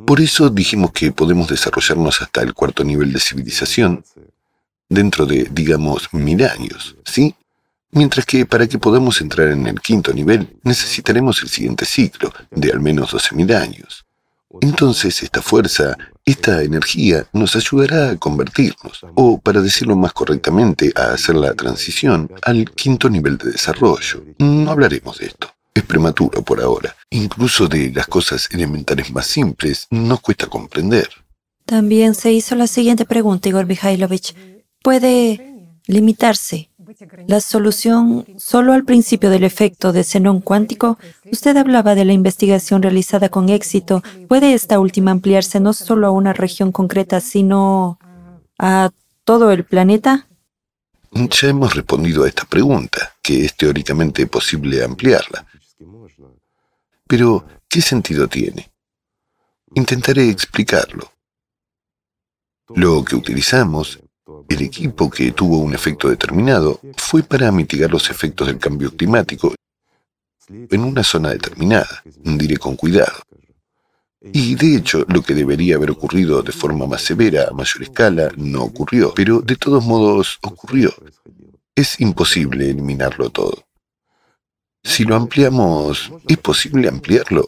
Por 0.07 0.21
eso 0.21 0.50
dijimos 0.50 0.93
que 0.93 1.12
podemos 1.12 1.49
desarrollarnos 1.49 2.21
hasta 2.21 2.43
el 2.43 2.55
cuarto 2.55 2.83
nivel 2.83 3.12
de 3.12 3.21
civilización 3.21 4.05
dentro 4.88 5.26
de, 5.26 5.49
digamos, 5.50 6.12
mil 6.12 6.43
años, 6.45 6.97
¿sí? 7.05 7.35
Mientras 7.92 8.25
que 8.25 8.47
para 8.47 8.66
que 8.66 8.78
podamos 8.78 9.20
entrar 9.20 9.49
en 9.49 9.66
el 9.66 9.80
quinto 9.80 10.12
nivel 10.12 10.56
necesitaremos 10.62 11.42
el 11.42 11.49
siguiente 11.49 11.85
ciclo, 11.85 12.32
de 12.50 12.70
al 12.70 12.80
menos 12.80 13.12
12.000 13.12 13.54
años. 13.54 14.06
Entonces 14.61 15.23
esta 15.23 15.42
fuerza, 15.42 15.97
esta 16.25 16.62
energía 16.62 17.26
nos 17.32 17.54
ayudará 17.56 18.11
a 18.11 18.16
convertirnos, 18.16 19.00
o 19.14 19.38
para 19.38 19.61
decirlo 19.61 19.97
más 19.97 20.12
correctamente, 20.12 20.92
a 20.97 21.12
hacer 21.12 21.37
la 21.37 21.54
transición 21.54 22.30
al 22.42 22.70
quinto 22.73 23.09
nivel 23.09 23.38
de 23.38 23.52
desarrollo. 23.52 24.25
No 24.38 24.70
hablaremos 24.70 25.18
de 25.18 25.26
esto. 25.26 25.52
Es 25.73 25.85
prematuro 25.85 26.42
por 26.42 26.61
ahora. 26.61 26.97
Incluso 27.11 27.68
de 27.68 27.92
las 27.92 28.09
cosas 28.09 28.49
elementales 28.50 29.12
más 29.12 29.26
simples 29.26 29.87
nos 29.90 30.20
cuesta 30.20 30.47
comprender. 30.47 31.09
También 31.64 32.16
se 32.16 32.32
hizo 32.32 32.56
la 32.56 32.66
siguiente 32.66 33.04
pregunta, 33.04 33.49
Igor 33.49 33.66
Mikhailovich. 33.66 34.35
¿Puede 34.82 35.68
limitarse 35.87 36.70
la 37.26 37.40
solución 37.40 38.26
solo 38.37 38.73
al 38.73 38.85
principio 38.85 39.30
del 39.30 39.45
efecto 39.45 39.92
de 39.92 40.04
xenón 40.04 40.40
cuántico, 40.40 40.99
usted 41.30 41.57
hablaba 41.57 41.95
de 41.95 42.04
la 42.04 42.12
investigación 42.12 42.83
realizada 42.83 43.28
con 43.28 43.49
éxito. 43.49 44.02
¿Puede 44.28 44.54
esta 44.54 44.78
última 44.78 45.11
ampliarse 45.11 45.61
no 45.61 45.73
solo 45.73 46.07
a 46.07 46.11
una 46.11 46.33
región 46.33 46.73
concreta, 46.73 47.21
sino 47.21 47.99
a 48.59 48.90
todo 49.25 49.50
el 49.52 49.64
planeta? 49.64 50.26
Ya 51.12 51.49
hemos 51.49 51.75
respondido 51.75 52.25
a 52.25 52.28
esta 52.28 52.45
pregunta, 52.45 53.14
que 53.23 53.45
es 53.45 53.57
teóricamente 53.57 54.26
posible 54.26 54.85
ampliarla. 54.85 55.47
Pero, 57.07 57.45
¿qué 57.69 57.80
sentido 57.80 58.28
tiene? 58.28 58.71
Intentaré 59.75 60.28
explicarlo. 60.28 61.12
Lo 62.69 63.04
que 63.04 63.16
utilizamos 63.16 63.99
el 64.49 64.62
equipo 64.62 65.10
que 65.10 65.32
tuvo 65.32 65.58
un 65.58 65.75
efecto 65.75 66.08
determinado 66.08 66.80
fue 66.96 67.22
para 67.22 67.50
mitigar 67.52 67.90
los 67.90 68.10
efectos 68.10 68.46
del 68.46 68.58
cambio 68.58 68.94
climático 68.96 69.54
en 70.49 70.80
una 70.80 71.04
zona 71.04 71.30
determinada, 71.30 72.02
diré 72.04 72.56
con 72.56 72.76
cuidado. 72.76 73.22
Y 74.32 74.54
de 74.54 74.76
hecho, 74.76 75.06
lo 75.08 75.22
que 75.22 75.34
debería 75.34 75.76
haber 75.76 75.92
ocurrido 75.92 76.42
de 76.42 76.52
forma 76.52 76.87
más 76.87 77.02
severa, 77.02 77.49
a 77.49 77.54
mayor 77.54 77.82
escala, 77.82 78.30
no 78.37 78.64
ocurrió, 78.64 79.12
pero 79.14 79.40
de 79.40 79.56
todos 79.56 79.84
modos 79.84 80.38
ocurrió. 80.42 80.92
Es 81.75 82.00
imposible 82.00 82.68
eliminarlo 82.68 83.30
todo. 83.30 83.64
Si 84.82 85.04
lo 85.04 85.16
ampliamos, 85.16 86.12
¿es 86.28 86.38
posible 86.38 86.88
ampliarlo? 86.88 87.46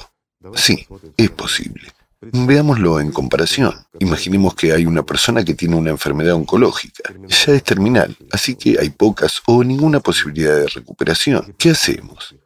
Sí, 0.54 0.86
es 1.16 1.30
posible. 1.30 1.92
Veámoslo 2.23 3.00
en 3.00 3.11
comparación. 3.11 3.75
Imaginemos 3.99 4.55
que 4.55 4.73
hay 4.73 4.87
una 4.87 5.02
persona 5.02 5.45
que 5.45 5.55
tiene 5.55 5.75
una 5.75 5.91
enfermedad 5.91 6.35
oncológica. 6.35 7.12
Ya 7.26 7.52
es 7.52 7.64
terminal, 7.64 8.17
así 8.31 8.55
que 8.55 8.79
hay 8.79 8.91
pocas 8.91 9.43
o 9.47 9.64
ninguna 9.64 9.99
posibilidad 9.99 10.57
de 10.57 10.69
recuperación. 10.69 11.52
¿Qué 11.59 11.71
hacemos? 11.71 12.37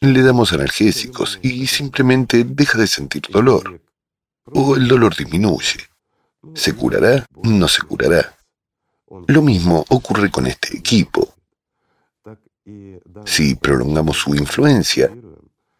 Le 0.00 0.22
damos 0.22 0.54
analgésicos 0.54 1.38
y 1.42 1.66
simplemente 1.66 2.44
deja 2.44 2.78
de 2.78 2.86
sentir 2.86 3.22
dolor. 3.30 3.78
O 4.46 4.74
el 4.76 4.88
dolor 4.88 5.14
disminuye. 5.14 5.80
¿Se 6.54 6.72
curará? 6.72 7.26
No 7.42 7.68
se 7.68 7.82
curará. 7.82 8.34
Lo 9.26 9.42
mismo 9.42 9.84
ocurre 9.88 10.30
con 10.30 10.46
este 10.46 10.78
equipo. 10.78 11.34
Si 13.26 13.54
prolongamos 13.54 14.16
su 14.16 14.34
influencia, 14.34 15.10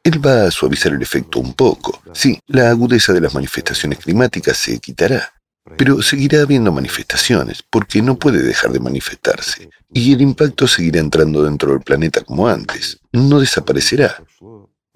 él 0.08 0.24
va 0.24 0.44
a 0.44 0.50
suavizar 0.50 0.92
el 0.92 1.02
efecto 1.02 1.38
un 1.38 1.54
poco. 1.54 2.02
Sí, 2.12 2.38
la 2.46 2.70
agudeza 2.70 3.12
de 3.12 3.20
las 3.20 3.34
manifestaciones 3.34 3.98
climáticas 3.98 4.56
se 4.56 4.78
quitará, 4.78 5.32
pero 5.76 6.02
seguirá 6.02 6.42
habiendo 6.42 6.72
manifestaciones, 6.72 7.62
porque 7.68 8.02
no 8.02 8.18
puede 8.18 8.42
dejar 8.42 8.72
de 8.72 8.80
manifestarse. 8.80 9.68
Y 9.92 10.12
el 10.12 10.20
impacto 10.20 10.66
seguirá 10.66 11.00
entrando 11.00 11.44
dentro 11.44 11.72
del 11.72 11.80
planeta 11.80 12.22
como 12.22 12.48
antes. 12.48 12.98
No 13.12 13.40
desaparecerá. 13.40 14.22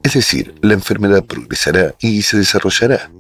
Es 0.02 0.14
decir, 0.14 0.54
la 0.62 0.75
enfermedad 0.75 1.25
progresará 1.25 1.95
y 2.00 2.23
se 2.23 2.38
desarrollará. 2.38 3.11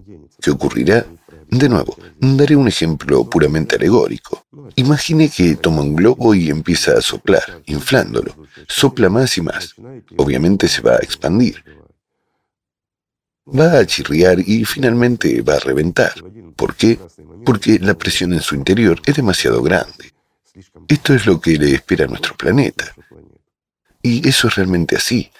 ¿Qué 0.40 0.50
ocurrirá? 0.50 1.06
De 1.48 1.68
nuevo, 1.68 1.98
daré 2.18 2.56
un 2.56 2.66
ejemplo 2.66 3.28
puramente 3.28 3.76
alegórico. 3.76 4.46
Imagine 4.76 5.28
que 5.28 5.54
toma 5.56 5.82
un 5.82 5.94
globo 5.94 6.34
y 6.34 6.48
empieza 6.48 6.96
a 6.96 7.02
soplar, 7.02 7.62
inflándolo. 7.66 8.34
Sopla 8.66 9.10
más 9.10 9.36
y 9.36 9.42
más. 9.42 9.74
Obviamente 10.16 10.66
se 10.66 10.80
va 10.80 10.94
a 10.94 11.00
expandir 11.02 11.62
va 13.46 13.78
a 13.78 13.86
chirriar 13.86 14.38
y 14.40 14.64
finalmente 14.64 15.42
va 15.42 15.54
a 15.54 15.60
reventar. 15.60 16.14
¿Por 16.56 16.74
qué? 16.74 16.98
Porque 17.44 17.78
la 17.78 17.94
presión 17.94 18.32
en 18.32 18.40
su 18.40 18.54
interior 18.54 19.00
es 19.04 19.16
demasiado 19.16 19.62
grande. 19.62 20.12
Esto 20.88 21.14
es 21.14 21.26
lo 21.26 21.40
que 21.40 21.56
le 21.56 21.74
espera 21.74 22.04
a 22.04 22.08
nuestro 22.08 22.36
planeta. 22.36 22.94
Y 24.02 24.28
eso 24.28 24.48
es 24.48 24.54
realmente 24.56 24.96
así 24.96 25.30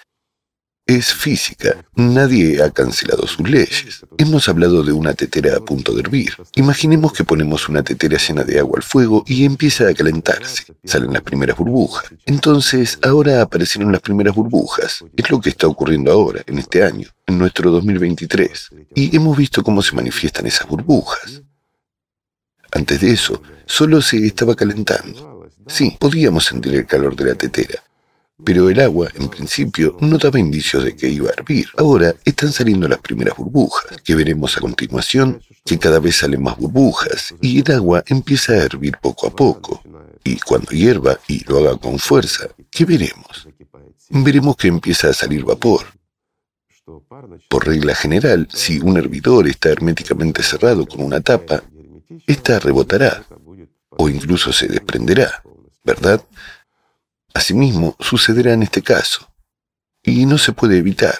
es 0.85 1.13
física. 1.13 1.85
Nadie 1.95 2.61
ha 2.61 2.71
cancelado 2.71 3.25
sus 3.27 3.49
leyes. 3.49 4.05
Hemos 4.17 4.49
hablado 4.49 4.83
de 4.83 4.91
una 4.91 5.13
tetera 5.13 5.55
a 5.57 5.61
punto 5.61 5.93
de 5.93 6.01
hervir. 6.01 6.35
Imaginemos 6.55 7.13
que 7.13 7.23
ponemos 7.23 7.69
una 7.69 7.83
tetera 7.83 8.17
llena 8.17 8.43
de 8.43 8.59
agua 8.59 8.77
al 8.77 8.83
fuego 8.83 9.23
y 9.25 9.45
empieza 9.45 9.87
a 9.87 9.93
calentarse. 9.93 10.65
Salen 10.83 11.13
las 11.13 11.21
primeras 11.21 11.57
burbujas. 11.57 12.05
Entonces, 12.25 12.99
ahora 13.01 13.41
aparecieron 13.41 13.91
las 13.91 14.01
primeras 14.01 14.35
burbujas. 14.35 15.03
Es 15.15 15.29
lo 15.31 15.39
que 15.39 15.49
está 15.49 15.67
ocurriendo 15.67 16.11
ahora, 16.11 16.43
en 16.45 16.59
este 16.59 16.83
año, 16.83 17.07
en 17.25 17.37
nuestro 17.37 17.71
2023. 17.71 18.69
Y 18.95 19.15
hemos 19.15 19.37
visto 19.37 19.63
cómo 19.63 19.81
se 19.81 19.95
manifiestan 19.95 20.45
esas 20.47 20.67
burbujas. 20.67 21.41
Antes 22.71 23.01
de 23.01 23.11
eso, 23.11 23.41
solo 23.65 24.01
se 24.01 24.25
estaba 24.25 24.55
calentando. 24.55 25.49
Sí, 25.67 25.95
podíamos 25.97 26.45
sentir 26.45 26.75
el 26.75 26.85
calor 26.85 27.15
de 27.15 27.25
la 27.25 27.35
tetera, 27.35 27.81
pero 28.43 28.69
el 28.69 28.79
agua, 28.79 29.09
en 29.15 29.29
principio, 29.29 29.97
no 29.99 30.17
daba 30.17 30.39
indicios 30.39 30.83
de 30.83 30.95
que 30.95 31.07
iba 31.07 31.29
a 31.29 31.33
hervir. 31.33 31.67
Ahora 31.77 32.15
están 32.25 32.51
saliendo 32.51 32.87
las 32.87 32.99
primeras 32.99 33.37
burbujas, 33.37 34.01
que 34.03 34.15
veremos 34.15 34.57
a 34.57 34.61
continuación, 34.61 35.41
que 35.65 35.77
cada 35.77 35.99
vez 35.99 36.17
salen 36.17 36.41
más 36.41 36.57
burbujas, 36.57 37.33
y 37.41 37.59
el 37.59 37.71
agua 37.71 38.03
empieza 38.07 38.53
a 38.53 38.63
hervir 38.63 38.97
poco 39.01 39.27
a 39.27 39.35
poco. 39.35 39.81
Y 40.23 40.37
cuando 40.39 40.71
hierva 40.71 41.19
y 41.27 41.43
lo 41.45 41.59
haga 41.59 41.77
con 41.77 41.99
fuerza, 41.99 42.47
¿qué 42.71 42.85
veremos? 42.85 43.47
Veremos 44.09 44.55
que 44.55 44.67
empieza 44.67 45.09
a 45.09 45.13
salir 45.13 45.43
vapor. 45.43 45.85
Por 47.49 47.67
regla 47.67 47.95
general, 47.95 48.47
si 48.51 48.79
un 48.79 48.97
hervidor 48.97 49.47
está 49.47 49.69
herméticamente 49.69 50.43
cerrado 50.43 50.85
con 50.85 51.01
una 51.01 51.21
tapa, 51.21 51.63
ésta 52.27 52.59
rebotará 52.59 53.25
o 53.89 54.09
incluso 54.09 54.51
se 54.51 54.67
desprenderá, 54.67 55.43
¿verdad? 55.83 56.21
Asimismo, 57.33 57.95
sucederá 57.99 58.53
en 58.53 58.63
este 58.63 58.81
caso, 58.81 59.27
y 60.03 60.25
no 60.25 60.37
se 60.37 60.53
puede 60.53 60.77
evitar. 60.77 61.19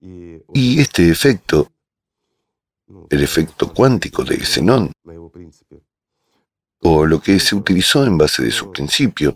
Y 0.00 0.80
este 0.80 1.10
efecto, 1.10 1.72
el 3.10 3.22
efecto 3.22 3.72
cuántico 3.72 4.22
de 4.24 4.36
Zenón, 4.44 4.92
o 6.80 7.04
lo 7.04 7.20
que 7.20 7.40
se 7.40 7.56
utilizó 7.56 8.04
en 8.04 8.16
base 8.16 8.44
de 8.44 8.52
su 8.52 8.70
principio, 8.70 9.34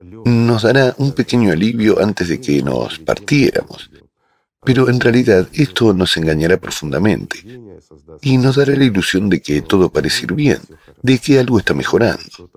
nos 0.00 0.62
dará 0.62 0.94
un 0.98 1.12
pequeño 1.12 1.52
alivio 1.52 2.00
antes 2.00 2.28
de 2.28 2.40
que 2.40 2.62
nos 2.62 2.98
partiéramos. 2.98 3.90
Pero 4.62 4.88
en 4.88 5.00
realidad 5.00 5.48
esto 5.52 5.92
nos 5.92 6.16
engañará 6.16 6.56
profundamente 6.56 7.38
y 8.20 8.36
nos 8.36 8.56
dará 8.56 8.74
la 8.74 8.84
ilusión 8.84 9.28
de 9.28 9.40
que 9.40 9.62
todo 9.62 9.90
parece 9.90 10.24
ir 10.24 10.34
bien, 10.34 10.60
de 11.06 11.18
que 11.20 11.38
algo 11.38 11.58
está 11.58 11.72
mejorando. 11.72 12.50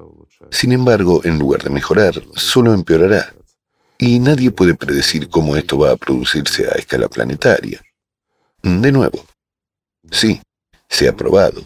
Sin 0.50 0.72
embargo, 0.72 1.22
en 1.24 1.38
lugar 1.38 1.62
de 1.62 1.70
mejorar, 1.70 2.14
solo 2.36 2.74
empeorará. 2.74 3.34
Y 4.00 4.20
nadie 4.20 4.50
puede 4.50 4.74
predecir 4.74 5.30
cómo 5.30 5.56
esto 5.56 5.78
va 5.78 5.92
a 5.92 5.98
producirse 5.98 6.68
a 6.68 6.72
escala 6.72 7.08
planetaria. 7.08 7.80
De 8.64 8.92
nuevo, 8.92 9.24
sí, 10.12 10.42
Se 10.92 11.08
ha 11.08 11.16
probado. 11.16 11.62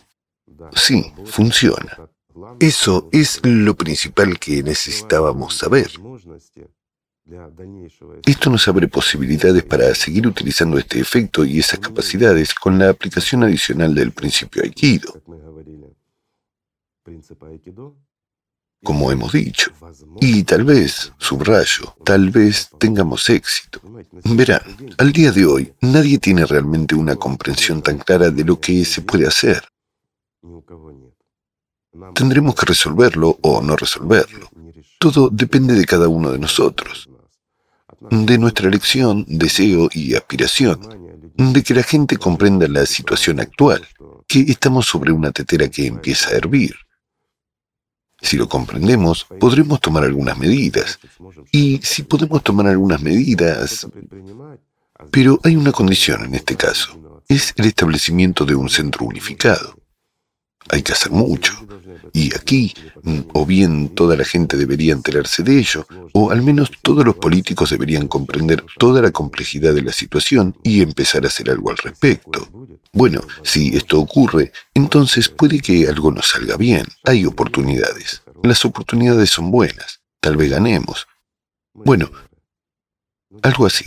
Sí, 0.75 1.13
funciona. 1.25 1.97
Eso 2.59 3.07
es 3.13 3.39
lo 3.43 3.73
principal 3.75 4.37
que 4.37 4.61
necesitábamos 4.61 5.55
saber. 5.55 5.89
Esto 8.25 8.49
nos 8.49 8.67
abre 8.67 8.89
posibilidades 8.89 9.63
para 9.63 9.95
seguir 9.95 10.27
utilizando 10.27 10.77
este 10.77 10.99
efecto 10.99 11.45
y 11.45 11.59
esas 11.59 11.79
capacidades 11.79 12.53
con 12.53 12.77
la 12.77 12.89
aplicación 12.89 13.43
adicional 13.43 13.95
del 13.95 14.11
principio 14.11 14.61
Aikido. 14.63 15.21
Como 18.83 19.11
hemos 19.11 19.31
dicho. 19.31 19.71
Y 20.19 20.43
tal 20.43 20.65
vez, 20.65 21.13
subrayo, 21.17 21.95
tal 22.03 22.29
vez 22.29 22.69
tengamos 22.77 23.29
éxito. 23.29 23.79
Verán, 24.25 24.61
al 24.97 25.11
día 25.13 25.31
de 25.31 25.45
hoy 25.45 25.73
nadie 25.81 26.17
tiene 26.17 26.45
realmente 26.45 26.95
una 26.95 27.15
comprensión 27.15 27.81
tan 27.81 27.97
clara 27.99 28.29
de 28.29 28.43
lo 28.43 28.59
que 28.59 28.83
se 28.83 29.01
puede 29.01 29.25
hacer. 29.25 29.63
Tendremos 32.13 32.55
que 32.55 32.65
resolverlo 32.65 33.37
o 33.41 33.61
no 33.61 33.75
resolverlo. 33.75 34.49
Todo 34.99 35.29
depende 35.29 35.75
de 35.75 35.85
cada 35.85 36.07
uno 36.07 36.31
de 36.31 36.39
nosotros 36.39 37.09
de 38.09 38.37
nuestra 38.37 38.67
elección, 38.67 39.25
deseo 39.27 39.89
y 39.91 40.15
aspiración, 40.15 40.79
de 41.35 41.63
que 41.63 41.73
la 41.73 41.83
gente 41.83 42.17
comprenda 42.17 42.67
la 42.67 42.85
situación 42.85 43.39
actual, 43.39 43.87
que 44.27 44.41
estamos 44.41 44.85
sobre 44.85 45.11
una 45.11 45.31
tetera 45.31 45.69
que 45.69 45.87
empieza 45.87 46.29
a 46.29 46.33
hervir. 46.33 46.75
Si 48.23 48.37
lo 48.37 48.47
comprendemos, 48.47 49.27
podremos 49.39 49.81
tomar 49.81 50.05
algunas 50.05 50.37
medidas. 50.37 50.97
Y 51.51 51.79
si 51.83 52.03
podemos 52.03 52.41
tomar 52.41 52.67
algunas 52.67 53.01
medidas... 53.01 53.85
Pero 55.11 55.39
hay 55.43 55.57
una 55.57 55.73
condición 55.73 56.23
en 56.23 56.35
este 56.35 56.55
caso. 56.55 57.21
Es 57.27 57.53
el 57.57 57.65
establecimiento 57.65 58.45
de 58.45 58.55
un 58.55 58.69
centro 58.69 59.05
unificado. 59.05 59.75
Hay 60.69 60.81
que 60.81 60.93
hacer 60.93 61.11
mucho. 61.11 61.53
Y 62.13 62.33
aquí, 62.35 62.73
mm, 63.03 63.19
o 63.33 63.45
bien 63.45 63.89
toda 63.89 64.15
la 64.15 64.23
gente 64.23 64.57
debería 64.57 64.93
enterarse 64.93 65.43
de 65.43 65.59
ello, 65.59 65.85
o 66.13 66.31
al 66.31 66.41
menos 66.41 66.71
todos 66.81 67.05
los 67.05 67.15
políticos 67.15 67.71
deberían 67.71 68.07
comprender 68.07 68.63
toda 68.77 69.01
la 69.01 69.11
complejidad 69.11 69.73
de 69.73 69.81
la 69.81 69.91
situación 69.91 70.55
y 70.63 70.81
empezar 70.81 71.23
a 71.23 71.27
hacer 71.27 71.49
algo 71.49 71.71
al 71.71 71.77
respecto. 71.77 72.47
Bueno, 72.91 73.21
si 73.41 73.75
esto 73.75 73.99
ocurre, 73.99 74.51
entonces 74.73 75.29
puede 75.29 75.59
que 75.59 75.87
algo 75.87 76.11
nos 76.11 76.29
salga 76.29 76.57
bien. 76.57 76.85
Hay 77.03 77.25
oportunidades. 77.25 78.21
Las 78.43 78.63
oportunidades 78.65 79.29
son 79.29 79.51
buenas. 79.51 80.01
Tal 80.19 80.37
vez 80.37 80.51
ganemos. 80.51 81.07
Bueno, 81.73 82.11
algo 83.41 83.65
así. 83.65 83.85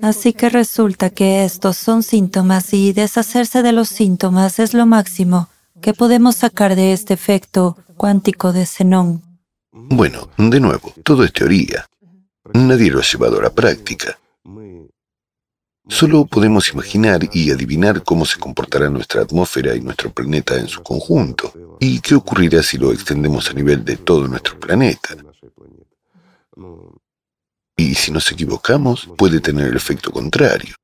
Así 0.00 0.32
que 0.32 0.50
resulta 0.50 1.10
que 1.10 1.44
estos 1.44 1.76
son 1.76 2.02
síntomas 2.02 2.74
y 2.74 2.92
deshacerse 2.92 3.62
de 3.62 3.72
los 3.72 3.88
síntomas 3.88 4.58
es 4.58 4.74
lo 4.74 4.86
máximo. 4.86 5.48
¿Qué 5.84 5.92
podemos 5.92 6.36
sacar 6.36 6.76
de 6.76 6.94
este 6.94 7.12
efecto 7.12 7.76
cuántico 7.98 8.54
de 8.54 8.64
Zenón? 8.64 9.22
Bueno, 9.70 10.30
de 10.38 10.58
nuevo, 10.58 10.94
todo 11.04 11.24
es 11.24 11.32
teoría. 11.34 11.86
Nadie 12.54 12.90
lo 12.90 13.00
ha 13.00 13.02
llevado 13.02 13.38
a 13.38 13.42
la 13.42 13.50
práctica. 13.50 14.18
Solo 15.86 16.24
podemos 16.24 16.70
imaginar 16.70 17.28
y 17.34 17.50
adivinar 17.50 18.02
cómo 18.02 18.24
se 18.24 18.38
comportará 18.38 18.88
nuestra 18.88 19.20
atmósfera 19.20 19.74
y 19.74 19.82
nuestro 19.82 20.10
planeta 20.10 20.56
en 20.56 20.68
su 20.68 20.82
conjunto, 20.82 21.52
y 21.78 22.00
qué 22.00 22.14
ocurrirá 22.14 22.62
si 22.62 22.78
lo 22.78 22.90
extendemos 22.90 23.50
a 23.50 23.52
nivel 23.52 23.84
de 23.84 23.98
todo 23.98 24.26
nuestro 24.26 24.58
planeta. 24.58 25.14
Y 27.76 27.94
si 27.94 28.10
nos 28.10 28.32
equivocamos, 28.32 29.06
puede 29.18 29.38
tener 29.38 29.66
el 29.66 29.76
efecto 29.76 30.10
contrario. 30.10 30.74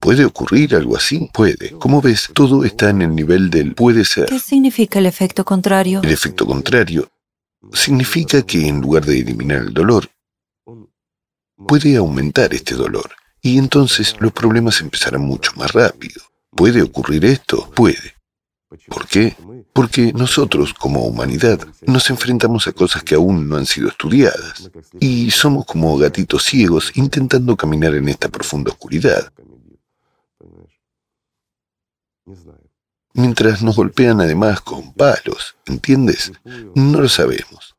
¿Puede 0.00 0.24
ocurrir 0.24 0.74
algo 0.74 0.96
así? 0.96 1.28
Puede. 1.32 1.72
Como 1.78 2.00
ves, 2.00 2.30
todo 2.32 2.64
está 2.64 2.88
en 2.88 3.02
el 3.02 3.14
nivel 3.14 3.50
del 3.50 3.74
puede 3.74 4.06
ser. 4.06 4.26
¿Qué 4.26 4.38
significa 4.38 4.98
el 4.98 5.06
efecto 5.06 5.44
contrario? 5.44 6.00
El 6.02 6.10
efecto 6.10 6.46
contrario 6.46 7.10
significa 7.74 8.40
que 8.42 8.66
en 8.66 8.80
lugar 8.80 9.04
de 9.04 9.20
eliminar 9.20 9.58
el 9.58 9.74
dolor, 9.74 10.08
puede 11.66 11.96
aumentar 11.96 12.54
este 12.54 12.74
dolor. 12.74 13.10
Y 13.42 13.58
entonces 13.58 14.16
los 14.20 14.32
problemas 14.32 14.80
empezarán 14.80 15.22
mucho 15.22 15.52
más 15.56 15.72
rápido. 15.72 16.22
¿Puede 16.50 16.80
ocurrir 16.82 17.24
esto? 17.26 17.70
Puede. 17.74 18.14
¿Por 18.88 19.06
qué? 19.06 19.36
Porque 19.72 20.12
nosotros, 20.12 20.74
como 20.74 21.04
humanidad, 21.04 21.60
nos 21.86 22.08
enfrentamos 22.08 22.66
a 22.66 22.72
cosas 22.72 23.02
que 23.02 23.14
aún 23.14 23.48
no 23.48 23.56
han 23.56 23.66
sido 23.66 23.88
estudiadas. 23.88 24.70
Y 24.98 25.30
somos 25.30 25.66
como 25.66 25.96
gatitos 25.98 26.44
ciegos 26.44 26.92
intentando 26.94 27.56
caminar 27.56 27.94
en 27.94 28.08
esta 28.08 28.28
profunda 28.28 28.70
oscuridad. 28.70 29.30
Mientras 33.12 33.62
nos 33.62 33.76
golpean 33.76 34.20
además 34.20 34.60
con 34.60 34.92
palos, 34.92 35.56
¿entiendes? 35.66 36.32
No 36.74 37.00
lo 37.00 37.08
sabemos. 37.08 37.74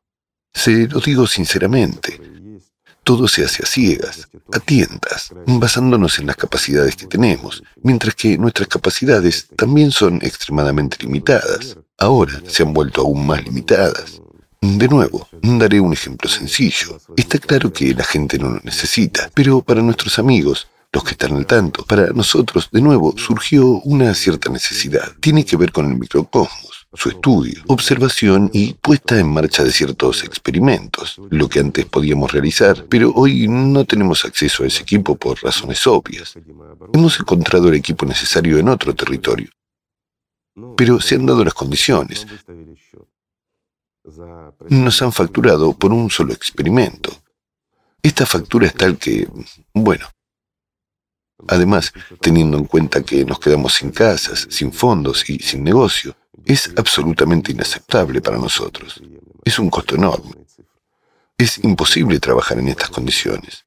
Se 0.52 0.86
lo 0.88 1.00
digo 1.00 1.26
sinceramente. 1.26 2.20
Todo 3.04 3.26
se 3.26 3.44
hace 3.44 3.64
a 3.64 3.66
ciegas, 3.66 4.28
a 4.52 4.60
tientas, 4.60 5.30
basándonos 5.46 6.20
en 6.20 6.26
las 6.28 6.36
capacidades 6.36 6.94
que 6.94 7.06
tenemos, 7.06 7.62
mientras 7.82 8.14
que 8.14 8.38
nuestras 8.38 8.68
capacidades 8.68 9.48
también 9.56 9.90
son 9.90 10.20
extremadamente 10.22 10.98
limitadas. 11.00 11.76
Ahora 11.98 12.40
se 12.46 12.62
han 12.62 12.72
vuelto 12.72 13.00
aún 13.00 13.26
más 13.26 13.42
limitadas. 13.42 14.20
De 14.60 14.86
nuevo, 14.86 15.28
daré 15.42 15.80
un 15.80 15.92
ejemplo 15.92 16.30
sencillo. 16.30 17.00
Está 17.16 17.38
claro 17.38 17.72
que 17.72 17.92
la 17.92 18.04
gente 18.04 18.38
no 18.38 18.50
lo 18.50 18.60
necesita, 18.62 19.28
pero 19.34 19.60
para 19.62 19.82
nuestros 19.82 20.20
amigos, 20.20 20.68
los 20.92 21.04
que 21.04 21.12
están 21.12 21.34
al 21.34 21.46
tanto. 21.46 21.84
Para 21.84 22.08
nosotros, 22.08 22.68
de 22.70 22.82
nuevo, 22.82 23.14
surgió 23.16 23.66
una 23.80 24.14
cierta 24.14 24.50
necesidad. 24.50 25.12
Tiene 25.20 25.44
que 25.44 25.56
ver 25.56 25.72
con 25.72 25.86
el 25.86 25.96
microcosmos, 25.96 26.86
su 26.92 27.08
estudio, 27.08 27.62
observación 27.68 28.50
y 28.52 28.74
puesta 28.74 29.18
en 29.18 29.28
marcha 29.28 29.64
de 29.64 29.72
ciertos 29.72 30.22
experimentos, 30.22 31.18
lo 31.30 31.48
que 31.48 31.60
antes 31.60 31.86
podíamos 31.86 32.30
realizar, 32.30 32.84
pero 32.90 33.10
hoy 33.14 33.48
no 33.48 33.86
tenemos 33.86 34.26
acceso 34.26 34.64
a 34.64 34.66
ese 34.66 34.82
equipo 34.82 35.16
por 35.16 35.42
razones 35.42 35.86
obvias. 35.86 36.34
Hemos 36.92 37.18
encontrado 37.18 37.68
el 37.68 37.74
equipo 37.74 38.04
necesario 38.04 38.58
en 38.58 38.68
otro 38.68 38.94
territorio, 38.94 39.48
pero 40.76 41.00
se 41.00 41.14
han 41.14 41.24
dado 41.24 41.42
las 41.42 41.54
condiciones. 41.54 42.26
Nos 44.68 45.00
han 45.00 45.12
facturado 45.12 45.72
por 45.72 45.92
un 45.92 46.10
solo 46.10 46.34
experimento. 46.34 47.22
Esta 48.02 48.26
factura 48.26 48.66
es 48.66 48.74
tal 48.74 48.98
que, 48.98 49.26
bueno, 49.72 50.06
Además, 51.48 51.92
teniendo 52.20 52.56
en 52.56 52.64
cuenta 52.64 53.02
que 53.02 53.24
nos 53.24 53.38
quedamos 53.38 53.74
sin 53.74 53.90
casas, 53.90 54.46
sin 54.50 54.72
fondos 54.72 55.28
y 55.28 55.38
sin 55.38 55.64
negocio, 55.64 56.16
es 56.44 56.72
absolutamente 56.76 57.52
inaceptable 57.52 58.20
para 58.20 58.38
nosotros. 58.38 59.00
Es 59.44 59.58
un 59.58 59.70
costo 59.70 59.94
enorme. 59.96 60.32
Es 61.36 61.58
imposible 61.64 62.20
trabajar 62.20 62.58
en 62.58 62.68
estas 62.68 62.90
condiciones. 62.90 63.64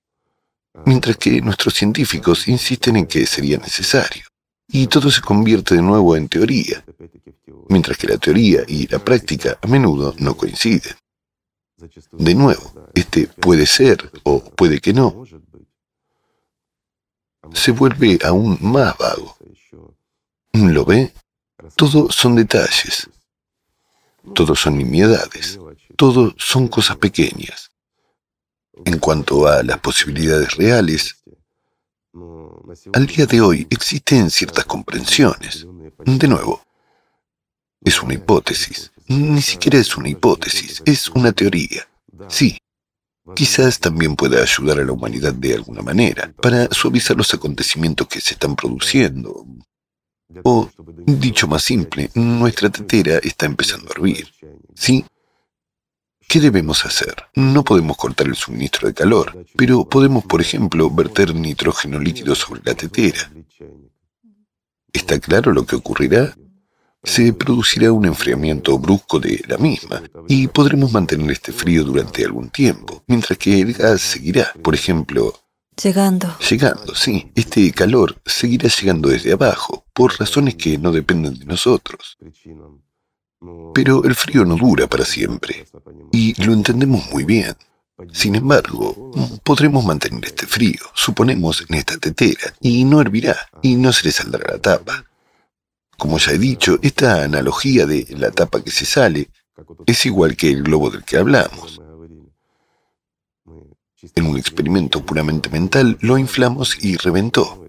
Mientras 0.86 1.18
que 1.18 1.42
nuestros 1.42 1.74
científicos 1.74 2.48
insisten 2.48 2.98
en 2.98 3.08
que 3.08 3.26
sería 3.26 3.58
necesario. 3.58 4.26
Y 4.68 4.88
todo 4.88 5.12
se 5.12 5.22
convierte 5.22 5.76
de 5.76 5.82
nuevo 5.82 6.16
en 6.16 6.28
teoría, 6.28 6.84
mientras 7.70 7.98
que 7.98 8.08
la 8.08 8.18
teoría 8.18 8.64
y 8.68 8.88
la 8.88 9.00
práctica 9.00 9.58
a 9.62 9.68
menudo 9.68 10.16
no 10.18 10.36
coinciden. 10.36 10.96
De 12.14 12.34
nuevo, 12.34 12.90
este 12.94 13.28
puede 13.28 13.66
ser 13.68 14.12
o 14.24 14.40
puede 14.44 14.80
que 14.80 14.94
no, 14.94 15.24
se 17.54 17.72
vuelve 17.72 18.20
aún 18.24 18.58
más 18.62 18.98
vago. 18.98 19.38
¿Lo 20.54 20.86
ve? 20.86 21.14
Todo 21.76 22.12
son 22.12 22.36
detalles. 22.36 23.10
Todos 24.34 24.60
son 24.60 24.78
nimiedades. 24.78 25.60
Todo 25.96 26.34
son 26.38 26.68
cosas 26.68 26.98
pequeñas. 26.98 27.72
En 28.86 29.00
cuanto 29.00 29.48
a 29.48 29.64
las 29.64 29.80
posibilidades 29.80 30.56
reales, 30.56 31.24
al 32.94 33.08
día 33.08 33.26
de 33.26 33.42
hoy 33.42 33.68
existen 33.70 34.30
ciertas 34.30 34.66
comprensiones. 34.66 35.66
De 36.06 36.28
nuevo, 36.28 36.62
es 37.82 38.02
una 38.02 38.16
hipótesis. 38.16 38.92
Ni 39.08 39.42
siquiera 39.42 39.78
es 39.78 39.96
una 39.96 40.10
hipótesis, 40.10 40.82
es 40.86 41.10
una 41.10 41.32
teoría. 41.32 41.88
Sí, 42.28 42.58
quizás 43.34 43.80
también 43.80 44.16
pueda 44.16 44.42
ayudar 44.42 44.80
a 44.80 44.86
la 44.86 44.92
humanidad 44.92 45.34
de 45.34 45.56
alguna 45.56 45.82
manera, 45.82 46.32
para 46.42 46.68
suavizar 46.72 47.18
los 47.18 47.34
acontecimientos 47.34 48.08
que 48.08 48.22
se 48.22 48.34
están 48.34 48.56
produciendo. 48.56 49.46
O, 50.44 50.70
dicho 51.06 51.48
más 51.48 51.64
simple, 51.64 52.10
nuestra 52.14 52.70
tetera 52.70 53.18
está 53.20 53.46
empezando 53.46 53.88
a 53.88 53.94
hervir. 53.94 54.28
¿Sí? 54.74 55.06
¿Qué 56.28 56.40
debemos 56.40 56.86
hacer? 56.86 57.16
No 57.36 57.64
podemos 57.64 57.98
cortar 57.98 58.28
el 58.28 58.36
suministro 58.36 58.88
de 58.88 58.94
calor, 58.94 59.46
pero 59.56 59.88
podemos, 59.88 60.26
por 60.26 60.42
ejemplo, 60.42 60.90
verter 60.90 61.34
nitrógeno 61.36 62.00
líquido 62.00 62.36
sobre 62.36 62.62
la 62.66 62.74
tetera. 62.74 63.32
¿Está 64.92 65.20
claro 65.20 65.54
lo 65.54 65.66
que 65.66 65.76
ocurrirá? 65.76 66.36
Se 67.06 67.32
producirá 67.34 67.92
un 67.92 68.06
enfriamiento 68.06 68.78
brusco 68.78 69.20
de 69.20 69.44
la 69.48 69.58
misma 69.58 70.02
y 70.28 70.48
podremos 70.48 70.92
mantener 70.92 71.32
este 71.32 71.52
frío 71.52 71.84
durante 71.84 72.26
algún 72.26 72.50
tiempo, 72.50 73.04
mientras 73.08 73.38
que 73.38 73.62
el 73.62 73.74
gas 73.74 74.02
seguirá. 74.02 74.52
Por 74.62 74.76
ejemplo, 74.76 75.34
Llegando. 75.82 76.38
Llegando, 76.50 76.96
sí. 76.96 77.32
Este 77.36 77.72
calor 77.72 78.16
seguirá 78.26 78.70
llegando 78.70 79.10
desde 79.10 79.34
abajo, 79.34 79.86
por 79.94 80.18
razones 80.18 80.56
que 80.56 80.78
no 80.78 80.92
dependen 80.92 81.38
de 81.38 81.46
nosotros. 81.46 82.18
Pero 83.74 84.06
el 84.06 84.16
frío 84.16 84.46
no 84.46 84.56
dura 84.56 84.88
para 84.88 85.04
siempre, 85.04 85.66
y 86.12 86.42
lo 86.42 86.54
entendemos 86.54 87.10
muy 87.12 87.26
bien. 87.26 87.56
Sin 88.12 88.36
embargo, 88.36 89.12
podremos 89.44 89.86
mantener 89.86 90.26
este 90.26 90.48
frío, 90.48 90.80
suponemos, 90.94 91.66
en 91.68 91.76
esta 91.76 91.98
tetera, 91.98 92.54
y 92.62 92.86
no 92.86 93.02
hervirá, 93.02 93.36
y 93.62 93.76
no 93.76 93.92
se 93.92 94.06
le 94.06 94.12
saldrá 94.12 94.54
la 94.54 94.60
tapa. 94.60 95.06
Como 95.98 96.18
ya 96.18 96.32
he 96.32 96.38
dicho, 96.38 96.78
esta 96.82 97.24
analogía 97.24 97.86
de 97.86 98.06
la 98.18 98.32
tapa 98.32 98.64
que 98.64 98.72
se 98.72 98.86
sale 98.86 99.30
es 99.86 100.06
igual 100.06 100.36
que 100.36 100.50
el 100.50 100.64
globo 100.64 100.90
del 100.90 101.04
que 101.04 101.18
hablamos. 101.18 101.82
En 104.16 104.26
un 104.28 104.38
experimento 104.38 105.04
puramente 105.06 105.50
mental 105.50 105.98
lo 106.02 106.18
inflamos 106.18 106.78
y 106.84 106.98
reventó. 106.98 107.66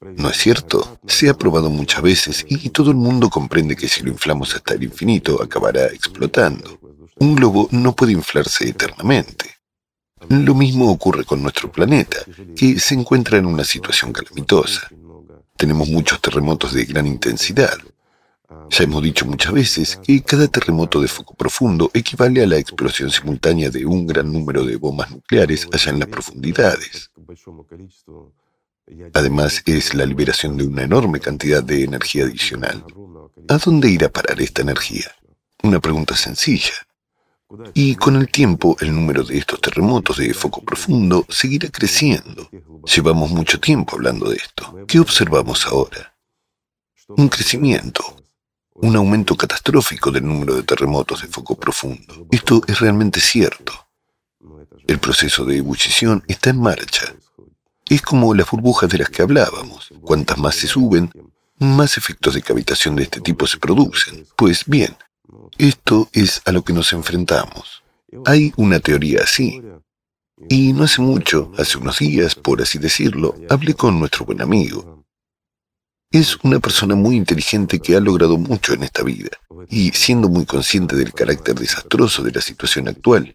¿No 0.00 0.30
es 0.30 0.36
cierto? 0.36 1.00
Se 1.06 1.28
ha 1.28 1.34
probado 1.34 1.70
muchas 1.70 2.02
veces 2.02 2.46
y 2.48 2.70
todo 2.70 2.90
el 2.90 2.96
mundo 2.96 3.28
comprende 3.28 3.74
que 3.74 3.88
si 3.88 4.02
lo 4.02 4.10
inflamos 4.10 4.54
hasta 4.54 4.74
el 4.74 4.84
infinito 4.84 5.42
acabará 5.42 5.86
explotando. 5.86 6.78
Un 7.16 7.34
globo 7.34 7.68
no 7.72 7.94
puede 7.96 8.12
inflarse 8.12 8.68
eternamente. 8.68 9.56
Lo 10.28 10.54
mismo 10.54 10.90
ocurre 10.90 11.24
con 11.24 11.42
nuestro 11.42 11.70
planeta, 11.70 12.18
que 12.56 12.78
se 12.78 12.94
encuentra 12.94 13.38
en 13.38 13.46
una 13.46 13.64
situación 13.64 14.12
calamitosa. 14.12 14.88
Tenemos 15.58 15.88
muchos 15.88 16.20
terremotos 16.20 16.72
de 16.72 16.84
gran 16.84 17.04
intensidad. 17.08 17.76
Ya 18.70 18.84
hemos 18.84 19.02
dicho 19.02 19.26
muchas 19.26 19.52
veces 19.52 19.96
que 19.96 20.22
cada 20.22 20.46
terremoto 20.46 21.00
de 21.00 21.08
foco 21.08 21.34
profundo 21.34 21.90
equivale 21.92 22.44
a 22.44 22.46
la 22.46 22.58
explosión 22.58 23.10
simultánea 23.10 23.68
de 23.68 23.84
un 23.84 24.06
gran 24.06 24.32
número 24.32 24.64
de 24.64 24.76
bombas 24.76 25.10
nucleares 25.10 25.66
allá 25.72 25.90
en 25.90 25.98
las 25.98 26.08
profundidades. 26.08 27.10
Además, 29.14 29.62
es 29.66 29.94
la 29.94 30.06
liberación 30.06 30.56
de 30.56 30.64
una 30.64 30.84
enorme 30.84 31.18
cantidad 31.18 31.62
de 31.62 31.82
energía 31.82 32.24
adicional. 32.24 32.84
¿A 33.48 33.58
dónde 33.58 33.90
irá 33.90 34.06
a 34.06 34.12
parar 34.12 34.40
esta 34.40 34.62
energía? 34.62 35.10
Una 35.64 35.80
pregunta 35.80 36.14
sencilla. 36.16 36.72
Y 37.72 37.94
con 37.96 38.16
el 38.16 38.28
tiempo, 38.28 38.76
el 38.80 38.94
número 38.94 39.24
de 39.24 39.38
estos 39.38 39.60
terremotos 39.60 40.18
de 40.18 40.34
foco 40.34 40.62
profundo 40.62 41.24
seguirá 41.28 41.70
creciendo. 41.70 42.50
Llevamos 42.84 43.30
mucho 43.30 43.58
tiempo 43.58 43.96
hablando 43.96 44.28
de 44.28 44.36
esto. 44.36 44.84
¿Qué 44.86 45.00
observamos 45.00 45.66
ahora? 45.66 46.14
Un 47.08 47.28
crecimiento, 47.28 48.04
un 48.74 48.94
aumento 48.96 49.34
catastrófico 49.34 50.10
del 50.10 50.26
número 50.26 50.54
de 50.54 50.62
terremotos 50.62 51.22
de 51.22 51.28
foco 51.28 51.58
profundo. 51.58 52.26
Esto 52.30 52.60
es 52.66 52.80
realmente 52.80 53.18
cierto. 53.20 53.72
El 54.86 54.98
proceso 54.98 55.44
de 55.46 55.56
ebullición 55.56 56.22
está 56.28 56.50
en 56.50 56.60
marcha. 56.60 57.14
Es 57.88 58.02
como 58.02 58.34
las 58.34 58.50
burbujas 58.50 58.90
de 58.90 58.98
las 58.98 59.08
que 59.08 59.22
hablábamos. 59.22 59.88
Cuantas 60.02 60.36
más 60.36 60.54
se 60.54 60.66
suben, 60.66 61.10
más 61.58 61.96
efectos 61.96 62.34
de 62.34 62.42
cavitación 62.42 62.94
de 62.94 63.04
este 63.04 63.20
tipo 63.22 63.46
se 63.46 63.56
producen. 63.56 64.26
Pues 64.36 64.64
bien, 64.66 64.94
esto 65.56 66.08
es 66.12 66.42
a 66.44 66.52
lo 66.52 66.62
que 66.62 66.72
nos 66.72 66.92
enfrentamos. 66.92 67.82
Hay 68.24 68.52
una 68.56 68.80
teoría 68.80 69.22
así. 69.22 69.62
Y 70.48 70.72
no 70.72 70.84
hace 70.84 71.02
mucho, 71.02 71.52
hace 71.58 71.78
unos 71.78 71.98
días, 71.98 72.34
por 72.34 72.62
así 72.62 72.78
decirlo, 72.78 73.34
hablé 73.48 73.74
con 73.74 73.98
nuestro 73.98 74.24
buen 74.24 74.40
amigo. 74.40 75.04
Es 76.10 76.36
una 76.42 76.58
persona 76.58 76.94
muy 76.94 77.16
inteligente 77.16 77.80
que 77.80 77.96
ha 77.96 78.00
logrado 78.00 78.38
mucho 78.38 78.72
en 78.72 78.82
esta 78.82 79.02
vida, 79.02 79.30
y 79.68 79.90
siendo 79.90 80.28
muy 80.28 80.46
consciente 80.46 80.96
del 80.96 81.12
carácter 81.12 81.54
desastroso 81.54 82.22
de 82.22 82.32
la 82.32 82.40
situación 82.40 82.88
actual, 82.88 83.34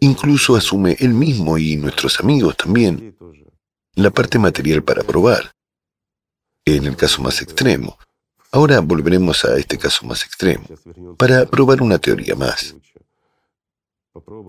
incluso 0.00 0.56
asume 0.56 0.96
él 1.00 1.12
mismo 1.12 1.58
y 1.58 1.76
nuestros 1.76 2.20
amigos 2.20 2.56
también 2.56 3.16
la 3.94 4.10
parte 4.10 4.38
material 4.38 4.82
para 4.82 5.02
probar. 5.02 5.52
En 6.64 6.86
el 6.86 6.96
caso 6.96 7.22
más 7.22 7.42
extremo, 7.42 7.98
Ahora 8.50 8.80
volveremos 8.80 9.44
a 9.44 9.56
este 9.56 9.76
caso 9.76 10.06
más 10.06 10.24
extremo, 10.24 10.64
para 11.16 11.44
probar 11.46 11.82
una 11.82 11.98
teoría 11.98 12.34
más, 12.34 12.74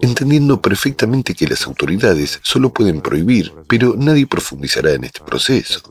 entendiendo 0.02 0.62
perfectamente 0.62 1.36
que 1.36 1.48
las 1.48 1.66
autoridades 1.68 2.40
solo 2.44 2.72
pueden 2.72 3.02
prohibir, 3.02 3.54
pero 3.68 3.96
nadie 3.98 4.26
profundizará 4.26 4.94
en 4.94 5.04
este 5.04 5.22
proceso. 5.22 5.82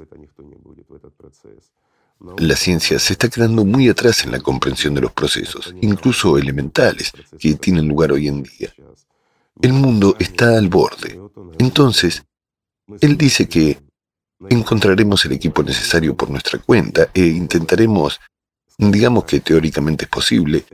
La 2.39 2.57
ciencia 2.57 2.99
se 2.99 3.13
está 3.13 3.29
quedando 3.29 3.65
muy 3.65 3.89
atrás 3.89 4.25
en 4.25 4.33
la 4.33 4.41
comprensión 4.41 4.95
de 4.95 5.03
los 5.03 5.13
procesos, 5.13 5.75
incluso 5.81 6.37
elementales, 6.37 7.13
que 7.39 7.55
tienen 7.55 7.87
lugar 7.87 8.13
hoy 8.13 8.27
en 8.27 8.43
día. 8.43 8.75
El 9.61 9.73
mundo 9.73 10.17
está 10.19 10.57
al 10.57 10.69
borde. 10.69 11.21
Entonces, 11.59 12.25
él 13.01 13.17
dice 13.17 13.49
que 13.49 13.79
encontraremos 14.49 15.25
el 15.25 15.33
equipo 15.33 15.63
necesario 15.63 16.17
por 16.17 16.31
nuestra 16.31 16.59
cuenta 16.59 17.11
e 17.13 17.27
intentaremos, 17.27 18.21
digamos 18.77 19.25
que 19.25 19.41
teóricamente 19.41 20.05
es 20.05 20.11
posible, 20.11 20.65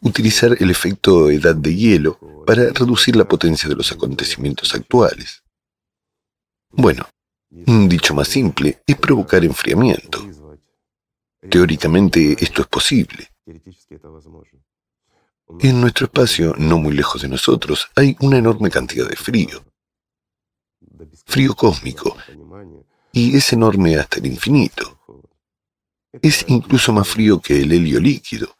utilizar 0.00 0.56
el 0.60 0.70
efecto 0.70 1.30
edad 1.30 1.56
de 1.56 1.74
hielo 1.74 2.18
para 2.46 2.70
reducir 2.70 3.16
la 3.16 3.26
potencia 3.26 3.68
de 3.68 3.74
los 3.74 3.90
acontecimientos 3.90 4.74
actuales. 4.74 5.42
Bueno, 6.70 7.08
dicho 7.50 8.14
más 8.14 8.28
simple 8.28 8.82
es 8.86 8.96
provocar 8.96 9.44
enfriamiento. 9.44 10.26
Teóricamente 11.50 12.36
esto 12.38 12.62
es 12.62 12.68
posible. 12.68 13.30
En 15.60 15.80
nuestro 15.80 16.06
espacio, 16.06 16.54
no 16.58 16.78
muy 16.78 16.92
lejos 16.92 17.22
de 17.22 17.28
nosotros, 17.28 17.88
hay 17.96 18.16
una 18.20 18.36
enorme 18.36 18.70
cantidad 18.70 19.08
de 19.08 19.16
frío 19.16 19.64
frío 21.28 21.54
cósmico, 21.54 22.16
y 23.12 23.36
es 23.36 23.52
enorme 23.52 23.96
hasta 23.96 24.18
el 24.18 24.26
infinito. 24.26 24.98
Es 26.22 26.44
incluso 26.48 26.92
más 26.92 27.06
frío 27.06 27.38
que 27.40 27.60
el 27.60 27.70
helio 27.70 28.00
líquido, 28.00 28.56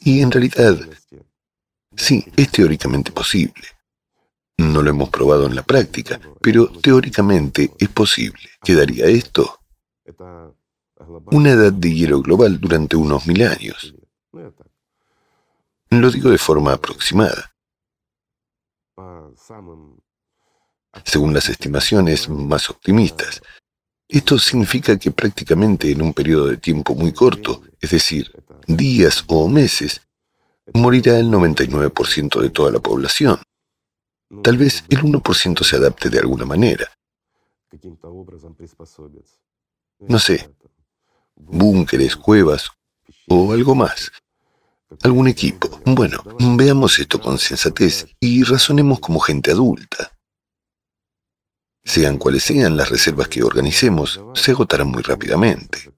y 0.00 0.20
en 0.20 0.30
realidad, 0.30 0.76
sí, 1.94 2.24
es 2.36 2.50
teóricamente 2.50 3.12
posible. 3.12 3.66
No 4.56 4.82
lo 4.82 4.90
hemos 4.90 5.10
probado 5.10 5.46
en 5.46 5.54
la 5.54 5.62
práctica, 5.62 6.18
pero 6.40 6.68
teóricamente 6.68 7.70
es 7.78 7.88
posible. 7.90 8.48
¿Quedaría 8.62 9.06
esto? 9.06 9.60
Una 11.32 11.50
edad 11.50 11.72
de 11.72 11.94
hielo 11.94 12.20
global 12.20 12.58
durante 12.58 12.96
unos 12.96 13.26
mil 13.26 13.42
años. 13.42 13.94
Lo 15.90 16.10
digo 16.10 16.30
de 16.30 16.38
forma 16.38 16.72
aproximada 16.72 17.50
según 21.04 21.34
las 21.34 21.48
estimaciones 21.48 22.28
más 22.28 22.70
optimistas. 22.70 23.42
Esto 24.08 24.38
significa 24.38 24.98
que 24.98 25.12
prácticamente 25.12 25.90
en 25.90 26.02
un 26.02 26.12
periodo 26.12 26.48
de 26.48 26.56
tiempo 26.56 26.94
muy 26.94 27.12
corto, 27.12 27.62
es 27.80 27.90
decir, 27.90 28.32
días 28.66 29.24
o 29.28 29.48
meses, 29.48 30.00
morirá 30.74 31.18
el 31.18 31.30
99% 31.30 32.40
de 32.40 32.50
toda 32.50 32.72
la 32.72 32.80
población. 32.80 33.38
Tal 34.42 34.56
vez 34.58 34.84
el 34.88 35.02
1% 35.02 35.64
se 35.64 35.76
adapte 35.76 36.08
de 36.08 36.18
alguna 36.18 36.44
manera. 36.44 36.88
No 40.00 40.18
sé, 40.18 40.50
búnkeres, 41.36 42.16
cuevas 42.16 42.70
o 43.28 43.52
algo 43.52 43.74
más. 43.74 44.10
Algún 45.02 45.28
equipo. 45.28 45.80
Bueno, 45.84 46.22
veamos 46.56 46.98
esto 46.98 47.20
con 47.20 47.38
sensatez 47.38 48.08
y 48.18 48.42
razonemos 48.42 48.98
como 48.98 49.20
gente 49.20 49.52
adulta. 49.52 50.16
Sean 51.84 52.18
cuales 52.18 52.44
sean 52.44 52.76
las 52.76 52.90
reservas 52.90 53.28
que 53.28 53.42
organicemos, 53.42 54.20
se 54.34 54.52
agotarán 54.52 54.88
muy 54.88 55.02
rápidamente. 55.02 55.90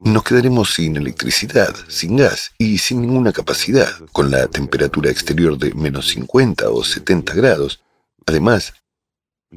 Nos 0.00 0.22
quedaremos 0.22 0.74
sin 0.74 0.96
electricidad, 0.96 1.74
sin 1.88 2.16
gas 2.16 2.52
y 2.56 2.78
sin 2.78 3.00
ninguna 3.00 3.32
capacidad, 3.32 3.90
con 4.12 4.30
la 4.30 4.46
temperatura 4.46 5.10
exterior 5.10 5.58
de 5.58 5.74
menos 5.74 6.08
50 6.08 6.70
o 6.70 6.84
70 6.84 7.34
grados. 7.34 7.82
Además, 8.24 8.74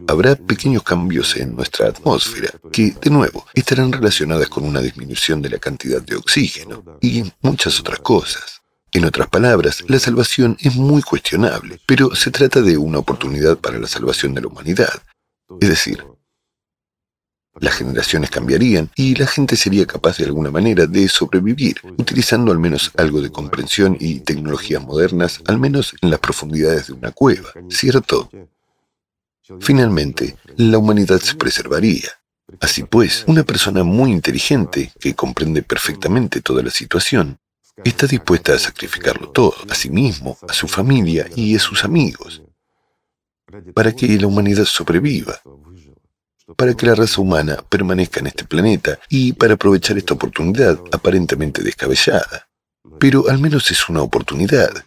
habrá 0.08 0.36
pequeños 0.36 0.82
cambios 0.82 1.36
en 1.36 1.56
nuestra 1.56 1.90
atmósfera 1.90 2.50
que, 2.72 2.96
de 3.00 3.10
nuevo, 3.12 3.46
estarán 3.54 3.92
relacionadas 3.92 4.50
con 4.50 4.64
una 4.64 4.82
disminución 4.82 5.42
de 5.44 5.50
la 5.50 5.60
cantidad 5.60 6.02
de 6.02 6.16
oxígeno 6.16 6.84
y 7.02 7.24
muchas 7.42 7.80
otras 7.80 8.00
cosas. 8.00 8.61
En 8.94 9.06
otras 9.06 9.30
palabras, 9.30 9.84
la 9.88 10.00
salvación 10.00 10.58
es 10.60 10.76
muy 10.76 11.02
cuestionable, 11.02 11.80
pero 11.86 12.14
se 12.14 12.30
trata 12.30 12.62
de 12.62 12.78
una 12.78 13.00
oportunidad 13.00 13.58
para 13.58 13.80
la 13.80 13.88
salvación 13.88 14.34
de 14.34 14.42
la 14.42 14.48
humanidad. 14.48 15.02
Es 15.62 15.70
decir, 15.70 16.04
las 17.60 17.76
generaciones 17.76 18.30
cambiarían 18.30 18.90
y 18.96 19.16
la 19.16 19.28
gente 19.28 19.56
sería 19.56 19.86
capaz 19.86 20.18
de 20.18 20.26
alguna 20.26 20.52
manera 20.52 20.88
de 20.88 21.08
sobrevivir, 21.08 21.82
utilizando 21.98 22.52
al 22.52 22.60
menos 22.60 22.92
algo 22.98 23.22
de 23.22 23.32
comprensión 23.32 23.96
y 24.00 24.20
tecnologías 24.20 24.82
modernas, 24.84 25.42
al 25.48 25.58
menos 25.58 25.94
en 26.02 26.10
las 26.10 26.20
profundidades 26.20 26.88
de 26.88 26.94
una 26.94 27.12
cueva, 27.12 27.50
¿cierto? 27.70 28.30
Finalmente, 29.60 30.38
la 30.58 30.78
humanidad 30.78 31.20
se 31.20 31.36
preservaría. 31.36 32.10
Así 32.60 32.84
pues, 32.84 33.24
una 33.28 33.44
persona 33.44 33.84
muy 33.84 34.12
inteligente, 34.12 34.92
que 35.00 35.14
comprende 35.14 35.62
perfectamente 35.62 36.42
toda 36.42 36.62
la 36.64 36.72
situación, 36.72 37.38
está 37.84 38.08
dispuesta 38.08 38.54
a 38.54 38.60
sacrificarlo 38.60 39.30
todo, 39.30 39.56
a 39.70 39.76
sí 39.76 39.90
mismo, 39.90 40.38
a 40.48 40.54
su 40.54 40.68
familia 40.68 41.28
y 41.36 41.56
a 41.56 41.60
sus 41.60 41.84
amigos, 41.84 42.42
para 43.74 43.94
que 43.94 44.08
la 44.20 44.28
humanidad 44.28 44.66
sobreviva, 44.66 45.42
para 46.56 46.74
que 46.74 46.86
la 46.86 46.96
raza 46.96 47.22
humana 47.22 47.64
permanezca 47.68 48.20
en 48.20 48.28
este 48.28 48.46
planeta 48.46 49.00
y 49.10 49.34
para 49.34 49.54
aprovechar 49.54 49.98
esta 49.98 50.14
oportunidad 50.14 50.80
aparentemente 50.92 51.64
descabellada. 51.64 52.48
Pero 53.00 53.30
al 53.30 53.40
menos 53.40 53.70
es 53.72 53.90
una 53.90 54.02
oportunidad. 54.02 54.86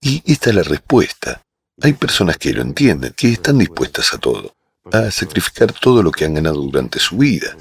Y 0.00 0.22
esta 0.30 0.50
es 0.50 0.56
la 0.56 0.62
respuesta. 0.62 1.42
Hay 1.80 1.92
personas 1.94 2.36
que 2.38 2.52
lo 2.52 2.62
entienden, 2.62 3.12
que 3.16 3.32
están 3.32 3.58
dispuestas 3.58 4.12
a 4.14 4.18
todo, 4.18 4.54
a 4.92 5.10
sacrificar 5.10 5.72
todo 5.72 6.02
lo 6.02 6.10
que 6.10 6.24
han 6.24 6.34
ganado 6.34 6.60
durante 6.60 6.98
su 6.98 7.16
vida, 7.16 7.56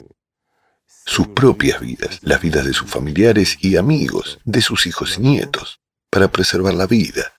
sus 1.06 1.28
propias 1.30 1.80
vidas, 1.82 2.20
las 2.22 2.42
vidas 2.42 2.66
de 2.66 2.74
sus 2.74 2.90
familiares 2.90 3.58
y 3.62 3.76
amigos, 3.76 4.40
de 4.44 4.62
sus 4.62 4.88
hijos 4.88 5.18
y 5.18 5.22
nietos, 5.22 5.82
para 6.10 6.30
preservar 6.30 6.74
la 6.74 6.88
vida. 6.88 7.34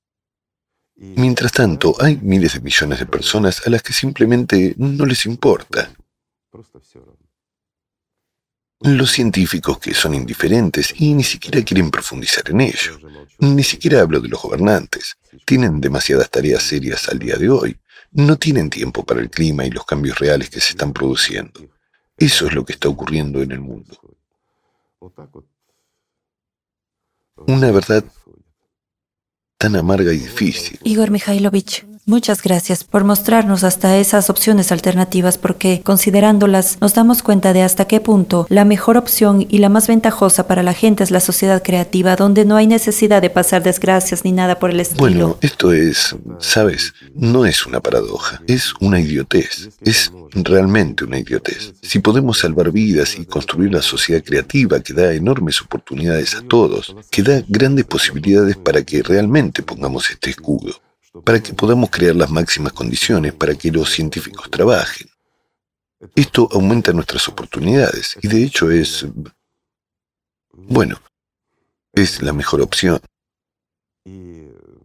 Mientras 0.96 1.52
tanto, 1.52 1.96
hay 2.00 2.18
miles 2.22 2.54
de 2.54 2.60
millones 2.60 2.98
de 3.00 3.06
personas 3.06 3.66
a 3.66 3.70
las 3.70 3.82
que 3.82 3.92
simplemente 3.92 4.74
no 4.78 5.06
les 5.06 5.26
importa. 5.26 5.92
Los 8.80 9.10
científicos 9.10 9.78
que 9.78 9.94
son 9.94 10.14
indiferentes 10.14 10.94
y 10.98 11.14
ni 11.14 11.24
siquiera 11.24 11.64
quieren 11.64 11.90
profundizar 11.90 12.48
en 12.50 12.60
ello. 12.60 12.98
Ni 13.38 13.64
siquiera 13.64 14.02
hablo 14.02 14.20
de 14.20 14.28
los 14.28 14.42
gobernantes. 14.42 15.16
Tienen 15.44 15.80
demasiadas 15.80 16.30
tareas 16.30 16.62
serias 16.62 17.08
al 17.08 17.18
día 17.18 17.36
de 17.36 17.48
hoy. 17.48 17.76
No 18.12 18.36
tienen 18.36 18.70
tiempo 18.70 19.04
para 19.04 19.20
el 19.20 19.30
clima 19.30 19.64
y 19.64 19.70
los 19.70 19.84
cambios 19.84 20.18
reales 20.18 20.50
que 20.50 20.60
se 20.60 20.72
están 20.72 20.92
produciendo. 20.92 21.73
Eso 22.16 22.46
es 22.46 22.54
lo 22.54 22.64
que 22.64 22.72
está 22.72 22.88
ocurriendo 22.88 23.42
en 23.42 23.52
el 23.52 23.60
mundo. 23.60 23.98
Una 27.46 27.70
verdad 27.70 28.04
tan 29.58 29.76
amarga 29.76 30.12
y 30.12 30.18
difícil. 30.18 30.78
Igor 30.84 31.10
Mikhailovich, 31.10 31.84
Muchas 32.06 32.42
gracias 32.42 32.84
por 32.84 33.02
mostrarnos 33.02 33.64
hasta 33.64 33.96
esas 33.96 34.28
opciones 34.28 34.70
alternativas 34.72 35.38
porque, 35.38 35.80
considerándolas, 35.82 36.76
nos 36.82 36.92
damos 36.92 37.22
cuenta 37.22 37.54
de 37.54 37.62
hasta 37.62 37.86
qué 37.86 37.98
punto 37.98 38.46
la 38.50 38.66
mejor 38.66 38.98
opción 38.98 39.46
y 39.48 39.56
la 39.56 39.70
más 39.70 39.88
ventajosa 39.88 40.46
para 40.46 40.62
la 40.62 40.74
gente 40.74 41.02
es 41.02 41.10
la 41.10 41.20
sociedad 41.20 41.62
creativa 41.62 42.14
donde 42.14 42.44
no 42.44 42.56
hay 42.56 42.66
necesidad 42.66 43.22
de 43.22 43.30
pasar 43.30 43.62
desgracias 43.62 44.22
ni 44.22 44.32
nada 44.32 44.58
por 44.58 44.70
el 44.70 44.80
estilo. 44.80 45.00
Bueno, 45.00 45.38
esto 45.40 45.72
es, 45.72 46.14
sabes, 46.40 46.92
no 47.14 47.46
es 47.46 47.64
una 47.64 47.80
paradoja, 47.80 48.42
es 48.46 48.74
una 48.82 49.00
idiotez, 49.00 49.70
es 49.80 50.12
realmente 50.34 51.04
una 51.04 51.18
idiotez. 51.18 51.72
Si 51.80 52.00
podemos 52.00 52.38
salvar 52.38 52.70
vidas 52.70 53.18
y 53.18 53.24
construir 53.24 53.72
la 53.72 53.80
sociedad 53.80 54.22
creativa 54.22 54.80
que 54.80 54.92
da 54.92 55.14
enormes 55.14 55.62
oportunidades 55.62 56.34
a 56.34 56.42
todos, 56.42 56.94
que 57.10 57.22
da 57.22 57.42
grandes 57.48 57.86
posibilidades 57.86 58.58
para 58.58 58.82
que 58.82 59.02
realmente 59.02 59.62
pongamos 59.62 60.10
este 60.10 60.28
escudo 60.28 60.83
para 61.22 61.40
que 61.40 61.52
podamos 61.52 61.90
crear 61.90 62.16
las 62.16 62.30
máximas 62.30 62.72
condiciones 62.72 63.32
para 63.34 63.54
que 63.54 63.70
los 63.70 63.90
científicos 63.90 64.50
trabajen. 64.50 65.08
Esto 66.14 66.48
aumenta 66.50 66.92
nuestras 66.92 67.28
oportunidades 67.28 68.16
y 68.20 68.28
de 68.28 68.42
hecho 68.42 68.70
es, 68.70 69.06
bueno, 70.52 71.00
es 71.92 72.20
la 72.22 72.32
mejor 72.32 72.60
opción. 72.62 73.00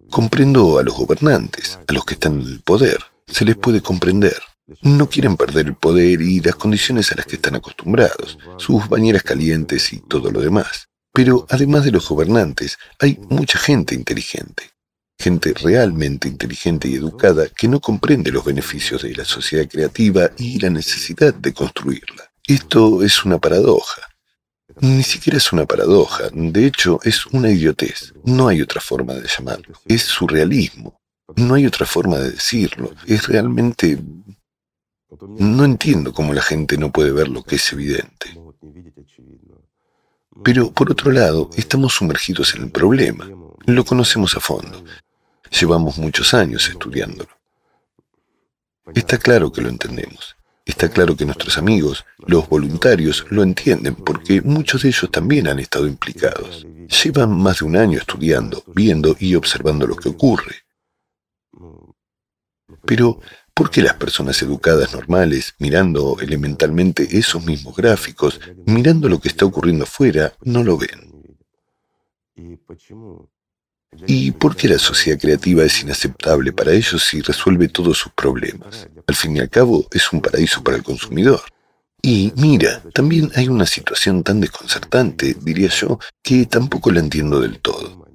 Comprendo 0.09 0.79
a 0.79 0.83
los 0.83 0.95
gobernantes, 0.95 1.79
a 1.87 1.93
los 1.93 2.05
que 2.05 2.13
están 2.13 2.41
en 2.41 2.47
el 2.47 2.61
poder. 2.61 2.99
Se 3.27 3.45
les 3.45 3.57
puede 3.57 3.81
comprender. 3.81 4.41
No 4.81 5.09
quieren 5.09 5.35
perder 5.35 5.67
el 5.67 5.75
poder 5.75 6.21
y 6.21 6.39
las 6.41 6.55
condiciones 6.55 7.11
a 7.11 7.15
las 7.15 7.25
que 7.25 7.35
están 7.35 7.55
acostumbrados, 7.55 8.37
sus 8.57 8.87
bañeras 8.87 9.23
calientes 9.23 9.91
y 9.93 9.99
todo 9.99 10.31
lo 10.31 10.41
demás. 10.41 10.87
Pero 11.11 11.47
además 11.49 11.85
de 11.85 11.91
los 11.91 12.07
gobernantes, 12.07 12.77
hay 12.99 13.19
mucha 13.29 13.57
gente 13.57 13.95
inteligente 13.95 14.71
gente 15.19 15.53
realmente 15.53 16.29
inteligente 16.29 16.88
y 16.88 16.95
educada 16.95 17.49
que 17.49 17.67
no 17.67 17.82
comprende 17.82 18.32
los 18.32 18.45
beneficios 18.45 19.01
de 19.01 19.13
la 19.13 19.25
sociedad 19.25 19.67
creativa 19.67 20.32
y 20.38 20.60
la 20.60 20.69
necesidad 20.69 21.34
de 21.34 21.53
construirla. 21.53 22.32
Esto 22.47 23.03
es 23.03 23.25
una 23.25 23.38
paradoja. 23.38 24.01
Ni 24.79 25.03
siquiera 25.03 25.38
es 25.38 25.51
una 25.51 25.65
paradoja, 25.65 26.29
de 26.32 26.65
hecho 26.65 26.99
es 27.03 27.25
una 27.25 27.49
idiotez. 27.49 28.13
No 28.23 28.47
hay 28.47 28.62
otra 28.62 28.79
forma 28.79 29.13
de 29.13 29.27
llamarlo. 29.27 29.75
Es 29.86 30.03
surrealismo. 30.03 31.01
No 31.36 31.55
hay 31.55 31.65
otra 31.65 31.86
forma 31.86 32.17
de 32.17 32.32
decirlo. 32.32 32.93
Es 33.05 33.27
realmente... 33.27 33.99
No 35.38 35.65
entiendo 35.65 36.13
cómo 36.13 36.34
la 36.34 36.41
gente 36.41 36.77
no 36.77 36.91
puede 36.91 37.12
ver 37.12 37.27
lo 37.27 37.43
que 37.43 37.55
es 37.58 37.73
evidente. 37.73 38.39
Pero 40.43 40.71
por 40.71 40.91
otro 40.91 41.12
lado, 41.12 41.49
estamos 41.58 41.95
sumergidos 41.95 42.55
en 42.55 42.63
el 42.63 42.71
problema. 42.71 43.29
Lo 43.65 43.84
conocemos 43.84 44.38
a 44.38 44.39
fondo. 44.39 44.84
Llevamos 45.51 45.97
muchos 45.97 46.33
años 46.33 46.67
estudiándolo. 46.69 47.29
Está 48.93 49.17
claro 49.17 49.51
que 49.51 49.62
lo 49.62 49.69
entendemos. 49.69 50.35
Está 50.65 50.89
claro 50.89 51.15
que 51.15 51.25
nuestros 51.25 51.57
amigos, 51.57 52.05
los 52.27 52.47
voluntarios, 52.47 53.25
lo 53.29 53.41
entienden 53.41 53.95
porque 53.95 54.41
muchos 54.41 54.83
de 54.83 54.89
ellos 54.89 55.09
también 55.12 55.47
han 55.47 55.59
estado 55.59 55.88
implicados. 55.88 56.65
Llevan 57.03 57.35
más 57.35 57.59
de 57.59 57.65
un 57.65 57.75
año 57.75 57.97
estudiando, 57.97 58.63
viendo 58.67 59.15
y 59.19 59.33
observando 59.33 59.88
lo 59.88 59.95
que 59.95 60.09
ocurre. 60.09 60.57
Pero, 62.85 63.19
¿por 63.53 63.71
qué 63.71 63.81
las 63.81 63.95
personas 63.95 64.41
educadas 64.43 64.93
normales, 64.93 65.55
mirando 65.57 66.19
elementalmente 66.19 67.17
esos 67.17 67.43
mismos 67.43 67.75
gráficos, 67.75 68.39
mirando 68.65 69.09
lo 69.09 69.19
que 69.19 69.29
está 69.29 69.45
ocurriendo 69.45 69.85
afuera, 69.85 70.33
no 70.43 70.63
lo 70.63 70.77
ven? 70.77 71.35
¿Y 74.08 74.32
por 74.32 74.56
qué 74.56 74.67
la 74.67 74.80
sociedad 74.80 75.19
creativa 75.19 75.63
es 75.63 75.82
inaceptable 75.82 76.54
para 76.54 76.71
ellos 76.71 77.13
y 77.13 77.21
resuelve 77.21 77.67
todos 77.67 77.97
sus 77.97 78.12
problemas? 78.13 78.88
Al 79.08 79.15
fin 79.15 79.36
y 79.36 79.39
al 79.39 79.49
cabo, 79.49 79.88
es 79.91 80.12
un 80.13 80.21
paraíso 80.21 80.63
para 80.63 80.78
el 80.78 80.84
consumidor. 80.84 81.41
Y 82.02 82.32
mira, 82.38 82.82
también 82.93 83.32
hay 83.36 83.49
una 83.49 83.65
situación 83.65 84.23
tan 84.23 84.39
desconcertante, 84.39 85.36
diría 85.41 85.69
yo, 85.69 85.99
que 86.23 86.45
tampoco 86.45 86.91
la 86.91 87.02
entiendo 87.02 87.41
del 87.41 87.60
todo. 87.60 88.08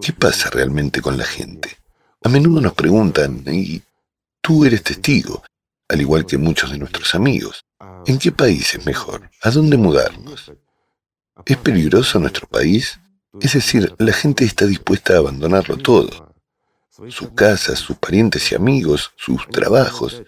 ¿Qué 0.00 0.12
pasa 0.12 0.48
realmente 0.50 1.02
con 1.02 1.18
la 1.18 1.24
gente? 1.24 1.76
A 2.22 2.28
menudo 2.28 2.60
nos 2.60 2.74
preguntan, 2.74 3.42
y 3.46 3.82
tú 4.40 4.64
eres 4.64 4.82
testigo, 4.82 5.42
al 5.88 6.00
igual 6.00 6.24
que 6.24 6.38
muchos 6.38 6.70
de 6.70 6.78
nuestros 6.78 7.14
amigos, 7.14 7.64
¿en 8.06 8.18
qué 8.18 8.32
país 8.32 8.74
es 8.74 8.86
mejor? 8.86 9.30
¿A 9.42 9.50
dónde 9.50 9.76
mudarnos? 9.76 10.52
¿Es 11.44 11.56
peligroso 11.56 12.18
nuestro 12.18 12.46
país? 12.46 12.98
Es 13.40 13.52
decir, 13.52 13.94
la 13.98 14.12
gente 14.12 14.44
está 14.44 14.66
dispuesta 14.66 15.14
a 15.14 15.18
abandonarlo 15.18 15.76
todo. 15.76 16.34
Sus 17.08 17.30
casas, 17.30 17.78
sus 17.78 17.96
parientes 17.96 18.50
y 18.50 18.54
amigos, 18.54 19.12
sus 19.16 19.46
trabajos. 19.48 20.22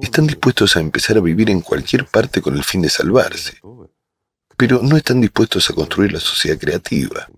Están 0.00 0.26
dispuestos 0.26 0.76
a 0.76 0.80
empezar 0.80 1.16
a 1.16 1.20
vivir 1.20 1.50
en 1.50 1.60
cualquier 1.60 2.06
parte 2.06 2.40
con 2.40 2.54
el 2.56 2.64
fin 2.64 2.82
de 2.82 2.90
salvarse. 2.90 3.58
Pero 4.56 4.80
no 4.82 4.96
están 4.96 5.20
dispuestos 5.20 5.68
a 5.70 5.74
construir 5.74 6.12
la 6.12 6.20
sociedad 6.20 6.58
creativa. 6.58 7.28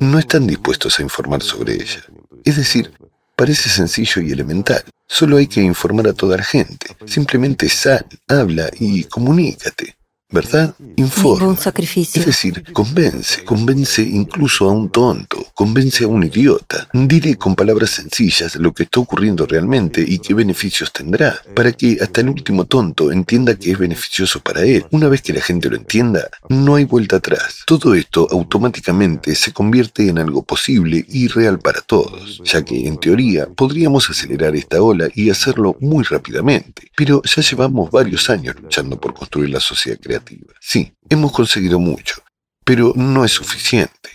No 0.00 0.18
están 0.18 0.46
dispuestos 0.46 0.98
a 0.98 1.02
informar 1.02 1.42
sobre 1.42 1.74
ella. 1.74 2.04
Es 2.44 2.56
decir, 2.56 2.92
parece 3.34 3.68
sencillo 3.68 4.22
y 4.22 4.32
elemental. 4.32 4.82
Solo 5.06 5.38
hay 5.38 5.46
que 5.46 5.60
informar 5.60 6.08
a 6.08 6.12
toda 6.12 6.36
la 6.36 6.44
gente. 6.44 6.96
Simplemente 7.06 7.68
sal, 7.68 8.06
habla 8.26 8.70
y 8.78 9.04
comunícate. 9.04 9.97
¿Verdad? 10.30 10.74
Informa. 10.96 11.56
sacrificio. 11.56 12.20
Es 12.20 12.26
decir, 12.26 12.62
convence, 12.72 13.44
convence 13.44 14.02
incluso 14.02 14.68
a 14.68 14.72
un 14.72 14.90
tonto, 14.90 15.46
convence 15.54 16.04
a 16.04 16.08
un 16.08 16.22
idiota. 16.22 16.86
Dile 16.92 17.36
con 17.36 17.54
palabras 17.54 17.90
sencillas 17.90 18.56
lo 18.56 18.72
que 18.74 18.82
está 18.82 19.00
ocurriendo 19.00 19.46
realmente 19.46 20.04
y 20.06 20.18
qué 20.18 20.34
beneficios 20.34 20.92
tendrá, 20.92 21.40
para 21.54 21.72
que 21.72 21.98
hasta 22.00 22.20
el 22.20 22.28
último 22.28 22.66
tonto 22.66 23.10
entienda 23.10 23.56
que 23.56 23.70
es 23.72 23.78
beneficioso 23.78 24.40
para 24.40 24.62
él. 24.64 24.84
Una 24.90 25.08
vez 25.08 25.22
que 25.22 25.32
la 25.32 25.40
gente 25.40 25.70
lo 25.70 25.76
entienda, 25.76 26.28
no 26.50 26.74
hay 26.74 26.84
vuelta 26.84 27.16
atrás. 27.16 27.62
Todo 27.66 27.94
esto 27.94 28.28
automáticamente 28.30 29.34
se 29.34 29.52
convierte 29.52 30.08
en 30.08 30.18
algo 30.18 30.42
posible 30.42 31.06
y 31.08 31.28
real 31.28 31.58
para 31.58 31.80
todos, 31.80 32.42
ya 32.44 32.62
que 32.62 32.86
en 32.86 32.98
teoría 32.98 33.48
podríamos 33.48 34.10
acelerar 34.10 34.54
esta 34.54 34.82
ola 34.82 35.08
y 35.14 35.30
hacerlo 35.30 35.76
muy 35.80 36.04
rápidamente. 36.04 36.90
Pero 36.94 37.22
ya 37.24 37.42
llevamos 37.42 37.90
varios 37.90 38.28
años 38.28 38.56
luchando 38.60 39.00
por 39.00 39.14
construir 39.14 39.50
la 39.50 39.60
sociedad 39.60 39.98
creativa 39.98 40.17
Sí, 40.60 40.94
hemos 41.08 41.32
conseguido 41.32 41.78
mucho, 41.78 42.22
pero 42.64 42.92
no 42.96 43.24
es 43.24 43.32
suficiente. 43.32 44.10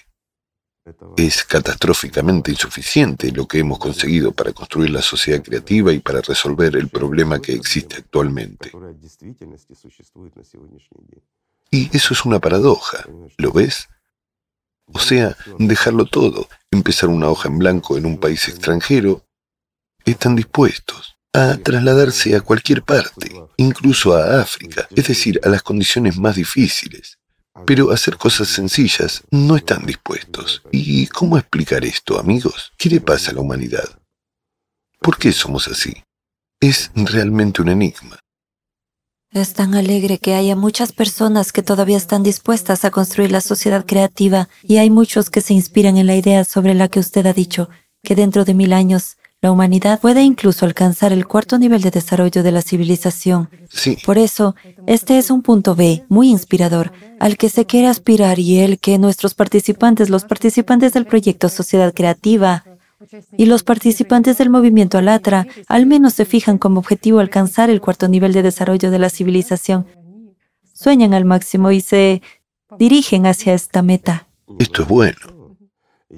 Es 1.16 1.44
catastróficamente 1.46 2.52
insuficiente 2.52 3.32
lo 3.32 3.48
que 3.48 3.60
hemos 3.60 3.80
conseguido 3.80 4.34
para 4.34 4.52
construir 4.52 4.90
la 4.90 5.02
sociedad 5.02 5.42
creativa 5.42 5.94
y 5.94 6.00
para 6.00 6.22
resolver 6.22 6.76
el 6.76 6.90
problema 6.90 7.42
que 7.42 7.54
existe 7.54 7.98
actualmente. 7.98 8.72
Y 11.72 11.96
eso 11.96 12.14
es 12.14 12.26
una 12.26 12.40
paradoja, 12.40 13.06
¿lo 13.38 13.52
ves? 13.52 13.88
O 14.88 15.00
sea, 15.00 15.38
dejarlo 15.58 16.06
todo, 16.06 16.50
empezar 16.70 17.10
una 17.10 17.30
hoja 17.30 17.48
en 17.48 17.58
blanco 17.58 17.98
en 17.98 18.06
un 18.06 18.20
país 18.20 18.48
extranjero, 18.50 19.26
están 20.06 20.36
dispuestos 20.36 21.14
a 21.34 21.58
trasladarse 21.58 22.36
a 22.36 22.42
cualquier 22.42 22.84
parte, 22.84 23.32
incluso 23.58 24.16
a 24.16 24.40
África, 24.40 24.88
es 24.96 25.08
decir, 25.08 25.40
a 25.44 25.50
las 25.50 25.64
condiciones 25.64 26.18
más 26.18 26.36
difíciles. 26.36 27.18
pero 27.66 27.92
hacer 27.92 28.18
cosas 28.18 28.48
sencillas 28.48 29.24
no 29.30 29.56
están 29.56 29.86
dispuestos. 29.86 30.64
¿Y 30.72 31.08
cómo 31.08 31.38
explicar 31.38 31.86
esto, 31.86 32.20
amigos? 32.20 32.72
¿Qué 32.78 32.90
le 32.90 33.00
pasa 33.00 33.32
a 33.32 33.36
la 33.36 33.42
humanidad? 33.42 34.00
¿Por 35.00 35.18
qué 35.18 35.32
somos 35.32 35.68
así? 35.68 36.04
Es 36.60 36.92
realmente 36.96 37.62
un 37.62 37.70
enigma. 37.70 38.20
Es 39.32 39.54
tan 39.54 39.76
alegre 39.76 40.20
que 40.20 40.36
haya 40.36 40.56
muchas 40.56 40.92
personas 40.92 41.52
que 41.52 41.64
todavía 41.64 41.98
están 41.98 42.24
dispuestas 42.24 42.86
a 42.86 42.92
construir 42.92 43.32
la 43.32 43.42
sociedad 43.42 43.86
creativa 43.86 44.48
y 44.64 44.78
hay 44.78 44.90
muchos 44.90 45.30
que 45.30 45.42
se 45.42 45.54
inspiran 45.54 45.98
en 45.98 46.08
la 46.08 46.16
idea 46.16 46.44
sobre 46.46 46.74
la 46.74 46.88
que 46.88 47.00
usted 47.00 47.26
ha 47.26 47.34
dicho, 47.34 47.70
que 48.04 48.16
dentro 48.16 48.46
de 48.46 48.54
mil 48.54 48.74
años 48.74 49.18
la 49.44 49.52
humanidad 49.52 50.00
puede 50.00 50.24
incluso 50.24 50.66
alcanzar 50.66 51.12
el 51.12 51.28
cuarto 51.28 51.60
nivel 51.60 51.82
de 51.82 51.92
desarrollo 51.92 52.44
de 52.44 52.52
la 52.54 52.62
civilización. 52.62 53.50
Sí. 53.70 53.98
Por 54.06 54.18
eso, 54.18 54.56
este 54.88 55.18
es 55.18 55.30
un 55.30 55.42
punto 55.42 55.76
B 55.76 56.06
muy 56.08 56.30
inspirador 56.30 56.94
al 57.20 57.36
que 57.36 57.50
se 57.50 57.66
quiere 57.66 57.88
aspirar 57.88 58.40
y 58.40 58.60
el 58.60 58.80
que 58.80 58.98
nuestros 58.98 59.34
participantes, 59.34 60.10
los 60.10 60.24
participantes 60.24 60.94
del 60.94 61.06
proyecto 61.06 61.50
Sociedad 61.50 61.94
Creativa 61.94 62.64
y 63.38 63.46
los 63.46 63.64
participantes 63.64 64.38
del 64.38 64.50
movimiento 64.50 64.98
Alatra, 64.98 65.46
al 65.68 65.88
menos 65.88 66.14
se 66.14 66.24
fijan 66.24 66.58
como 66.58 66.80
objetivo 66.80 67.20
alcanzar 67.20 67.70
el 67.70 67.82
cuarto 67.82 68.08
nivel 68.08 68.32
de 68.32 68.44
desarrollo 68.44 68.92
de 68.92 69.00
la 69.00 69.10
civilización. 69.10 69.86
Sueñan 70.74 71.14
al 71.14 71.26
máximo 71.26 71.70
y 71.72 71.82
se 71.82 72.22
dirigen 72.80 73.26
hacia 73.26 73.54
esta 73.54 73.82
meta. 73.82 74.26
Esto 74.58 74.84
es 74.84 74.88
bueno. 74.88 75.43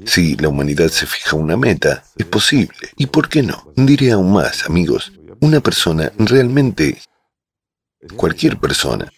Si 0.04 0.36
la 0.36 0.50
humanidad 0.50 0.90
se 0.90 1.06
fija 1.06 1.36
una 1.36 1.58
meta, 1.58 2.04
es 2.18 2.26
posible. 2.26 2.90
¿Y 2.98 3.08
por 3.08 3.30
qué 3.30 3.42
no? 3.42 3.72
Diré 3.76 4.12
aún 4.12 4.34
más, 4.34 4.66
amigos. 4.66 5.14
Una 5.40 5.62
persona 5.62 6.12
realmente, 6.18 7.02
cualquier 8.16 8.58
persona, 8.60 9.12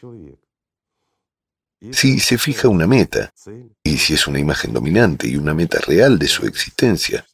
si 1.91 2.19
se 2.19 2.37
fija 2.37 2.67
una 2.67 2.87
meta, 2.87 3.33
y 3.83 3.97
si 3.97 4.13
es 4.13 4.27
una 4.27 4.39
imagen 4.39 4.73
dominante 4.73 5.27
y 5.27 5.37
una 5.37 5.53
meta 5.53 5.79
real 5.79 6.17
de 6.17 6.27
su 6.27 6.45
existencia, 6.45 7.25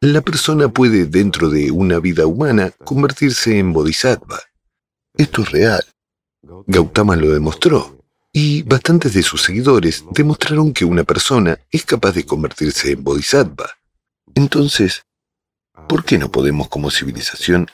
la 0.00 0.20
persona 0.20 0.68
puede, 0.68 1.06
dentro 1.06 1.48
de 1.48 1.70
una 1.70 1.98
vida 1.98 2.26
humana, 2.26 2.70
convertirse 2.70 3.58
en 3.58 3.72
bodhisattva. 3.72 4.40
Esto 5.14 5.42
es 5.42 5.50
real. 5.50 5.84
Gautama 6.66 7.16
lo 7.16 7.30
demostró. 7.30 7.97
Y 8.32 8.62
bastantes 8.62 9.14
de 9.14 9.22
sus 9.22 9.42
seguidores 9.42 10.04
demostraron 10.10 10.72
que 10.72 10.84
una 10.84 11.04
persona 11.04 11.58
es 11.70 11.84
capaz 11.84 12.12
de 12.12 12.26
convertirse 12.26 12.92
en 12.92 13.02
bodhisattva. 13.02 13.70
Entonces, 14.34 15.02
¿por 15.88 16.04
qué 16.04 16.18
no 16.18 16.30
podemos 16.30 16.68
como 16.68 16.90
civilización 16.90 17.68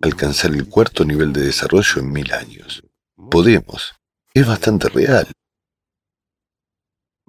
alcanzar 0.00 0.52
el 0.52 0.68
cuarto 0.68 1.04
nivel 1.04 1.32
de 1.32 1.42
desarrollo 1.42 2.00
en 2.00 2.12
mil 2.12 2.32
años? 2.32 2.82
Podemos. 3.30 3.94
Es 4.34 4.46
bastante 4.46 4.88
real. 4.88 5.30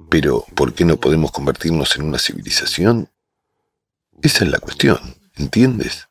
Pero, 0.09 0.45
¿por 0.55 0.73
qué 0.73 0.85
no 0.85 0.97
podemos 0.97 1.31
convertirnos 1.31 1.95
en 1.95 2.03
una 2.03 2.19
civilización? 2.19 3.09
Esa 4.21 4.45
es 4.45 4.51
la 4.51 4.59
cuestión, 4.59 4.99
¿entiendes? 5.35 6.07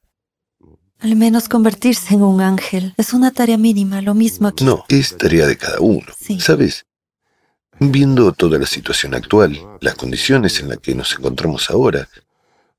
Al 1.02 1.16
menos 1.16 1.48
convertirse 1.48 2.14
en 2.14 2.22
un 2.22 2.40
ángel 2.40 2.94
es 2.96 3.12
una 3.12 3.32
tarea 3.32 3.58
mínima, 3.58 4.00
lo 4.00 4.14
mismo 4.14 4.46
aquí. 4.46 4.64
No, 4.64 4.84
es 4.88 5.16
tarea 5.16 5.48
de 5.48 5.56
cada 5.56 5.80
uno. 5.80 6.06
Sí. 6.16 6.38
¿Sabes? 6.38 6.86
Viendo 7.80 8.30
toda 8.32 8.56
la 8.56 8.66
situación 8.66 9.12
actual, 9.14 9.58
las 9.80 9.96
condiciones 9.96 10.60
en 10.60 10.68
las 10.68 10.78
que 10.78 10.94
nos 10.94 11.12
encontramos 11.12 11.70
ahora, 11.70 12.08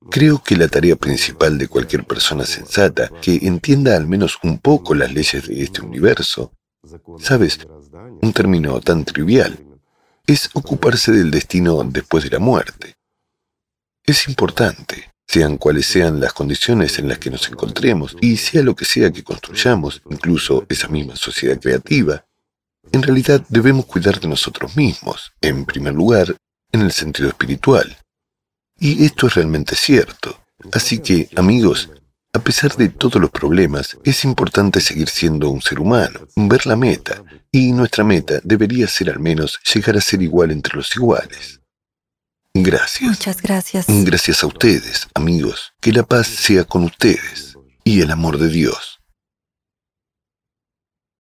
creo 0.10 0.42
que 0.42 0.56
la 0.56 0.70
tarea 0.70 0.96
principal 0.96 1.58
de 1.58 1.68
cualquier 1.68 2.06
persona 2.06 2.46
sensata 2.46 3.10
que 3.22 3.40
entienda 3.42 3.98
al 3.98 4.08
menos 4.08 4.38
un 4.42 4.58
poco 4.58 4.96
las 4.96 5.12
leyes 5.12 5.46
de 5.46 5.62
este 5.62 5.82
universo, 5.82 6.54
¿sabes? 7.20 7.60
Un 8.22 8.32
término 8.32 8.80
tan 8.80 9.04
trivial, 9.04 9.60
es 10.26 10.50
ocuparse 10.54 11.12
del 11.12 11.30
destino 11.30 11.84
después 11.84 12.24
de 12.24 12.30
la 12.30 12.40
muerte. 12.40 12.96
Es 14.06 14.30
importante 14.30 15.13
sean 15.28 15.58
cuales 15.58 15.86
sean 15.86 16.20
las 16.20 16.34
condiciones 16.34 17.00
en 17.00 17.08
las 17.08 17.18
que 17.18 17.30
nos 17.30 17.48
encontremos 17.48 18.16
y 18.22 18.38
sea 18.38 18.62
lo 18.62 18.76
que 18.76 18.86
sea 18.86 19.12
que 19.12 19.24
construyamos, 19.24 20.02
incluso 20.10 20.66
esa 20.70 20.88
misma 20.88 21.16
sociedad 21.16 21.60
creativa, 21.60 22.26
en 22.92 23.02
realidad 23.02 23.46
debemos 23.50 23.86
cuidar 23.86 24.20
de 24.20 24.28
nosotros 24.28 24.76
mismos, 24.76 25.32
en 25.42 25.66
primer 25.66 25.94
lugar, 25.94 26.36
en 26.72 26.82
el 26.82 26.92
sentido 26.92 27.30
espiritual. 27.30 27.98
Y 28.80 29.06
esto 29.06 29.28
es 29.28 29.36
realmente 29.36 29.76
cierto. 29.76 30.40
Así 30.72 31.00
que, 31.00 31.30
amigos, 31.36 31.90
a 32.34 32.40
pesar 32.40 32.76
de 32.76 32.90
todos 32.90 33.22
los 33.22 33.30
problemas, 33.30 33.98
es 34.04 34.26
importante 34.26 34.82
seguir 34.82 35.08
siendo 35.08 35.50
un 35.50 35.62
ser 35.62 35.80
humano, 35.80 36.28
ver 36.36 36.66
la 36.66 36.76
meta, 36.76 37.24
y 37.52 37.72
nuestra 37.72 38.04
meta 38.04 38.40
debería 38.44 38.88
ser 38.88 39.12
al 39.12 39.20
menos 39.20 39.60
llegar 39.74 39.96
a 39.96 40.02
ser 40.02 40.22
igual 40.22 40.52
entre 40.52 40.76
los 40.76 40.96
iguales. 40.96 41.62
Gracias. 42.56 43.10
Muchas 43.10 43.42
gracias. 43.42 43.86
Gracias 43.88 44.44
a 44.44 44.48
ustedes, 44.48 45.08
amigos. 45.16 45.74
Que 45.82 45.92
la 45.92 46.04
paz 46.04 46.28
sea 46.28 46.64
con 46.66 46.84
ustedes 46.84 47.58
y 47.84 48.02
el 48.02 48.12
amor 48.12 48.38
de 48.38 48.50
Dios. 48.50 48.93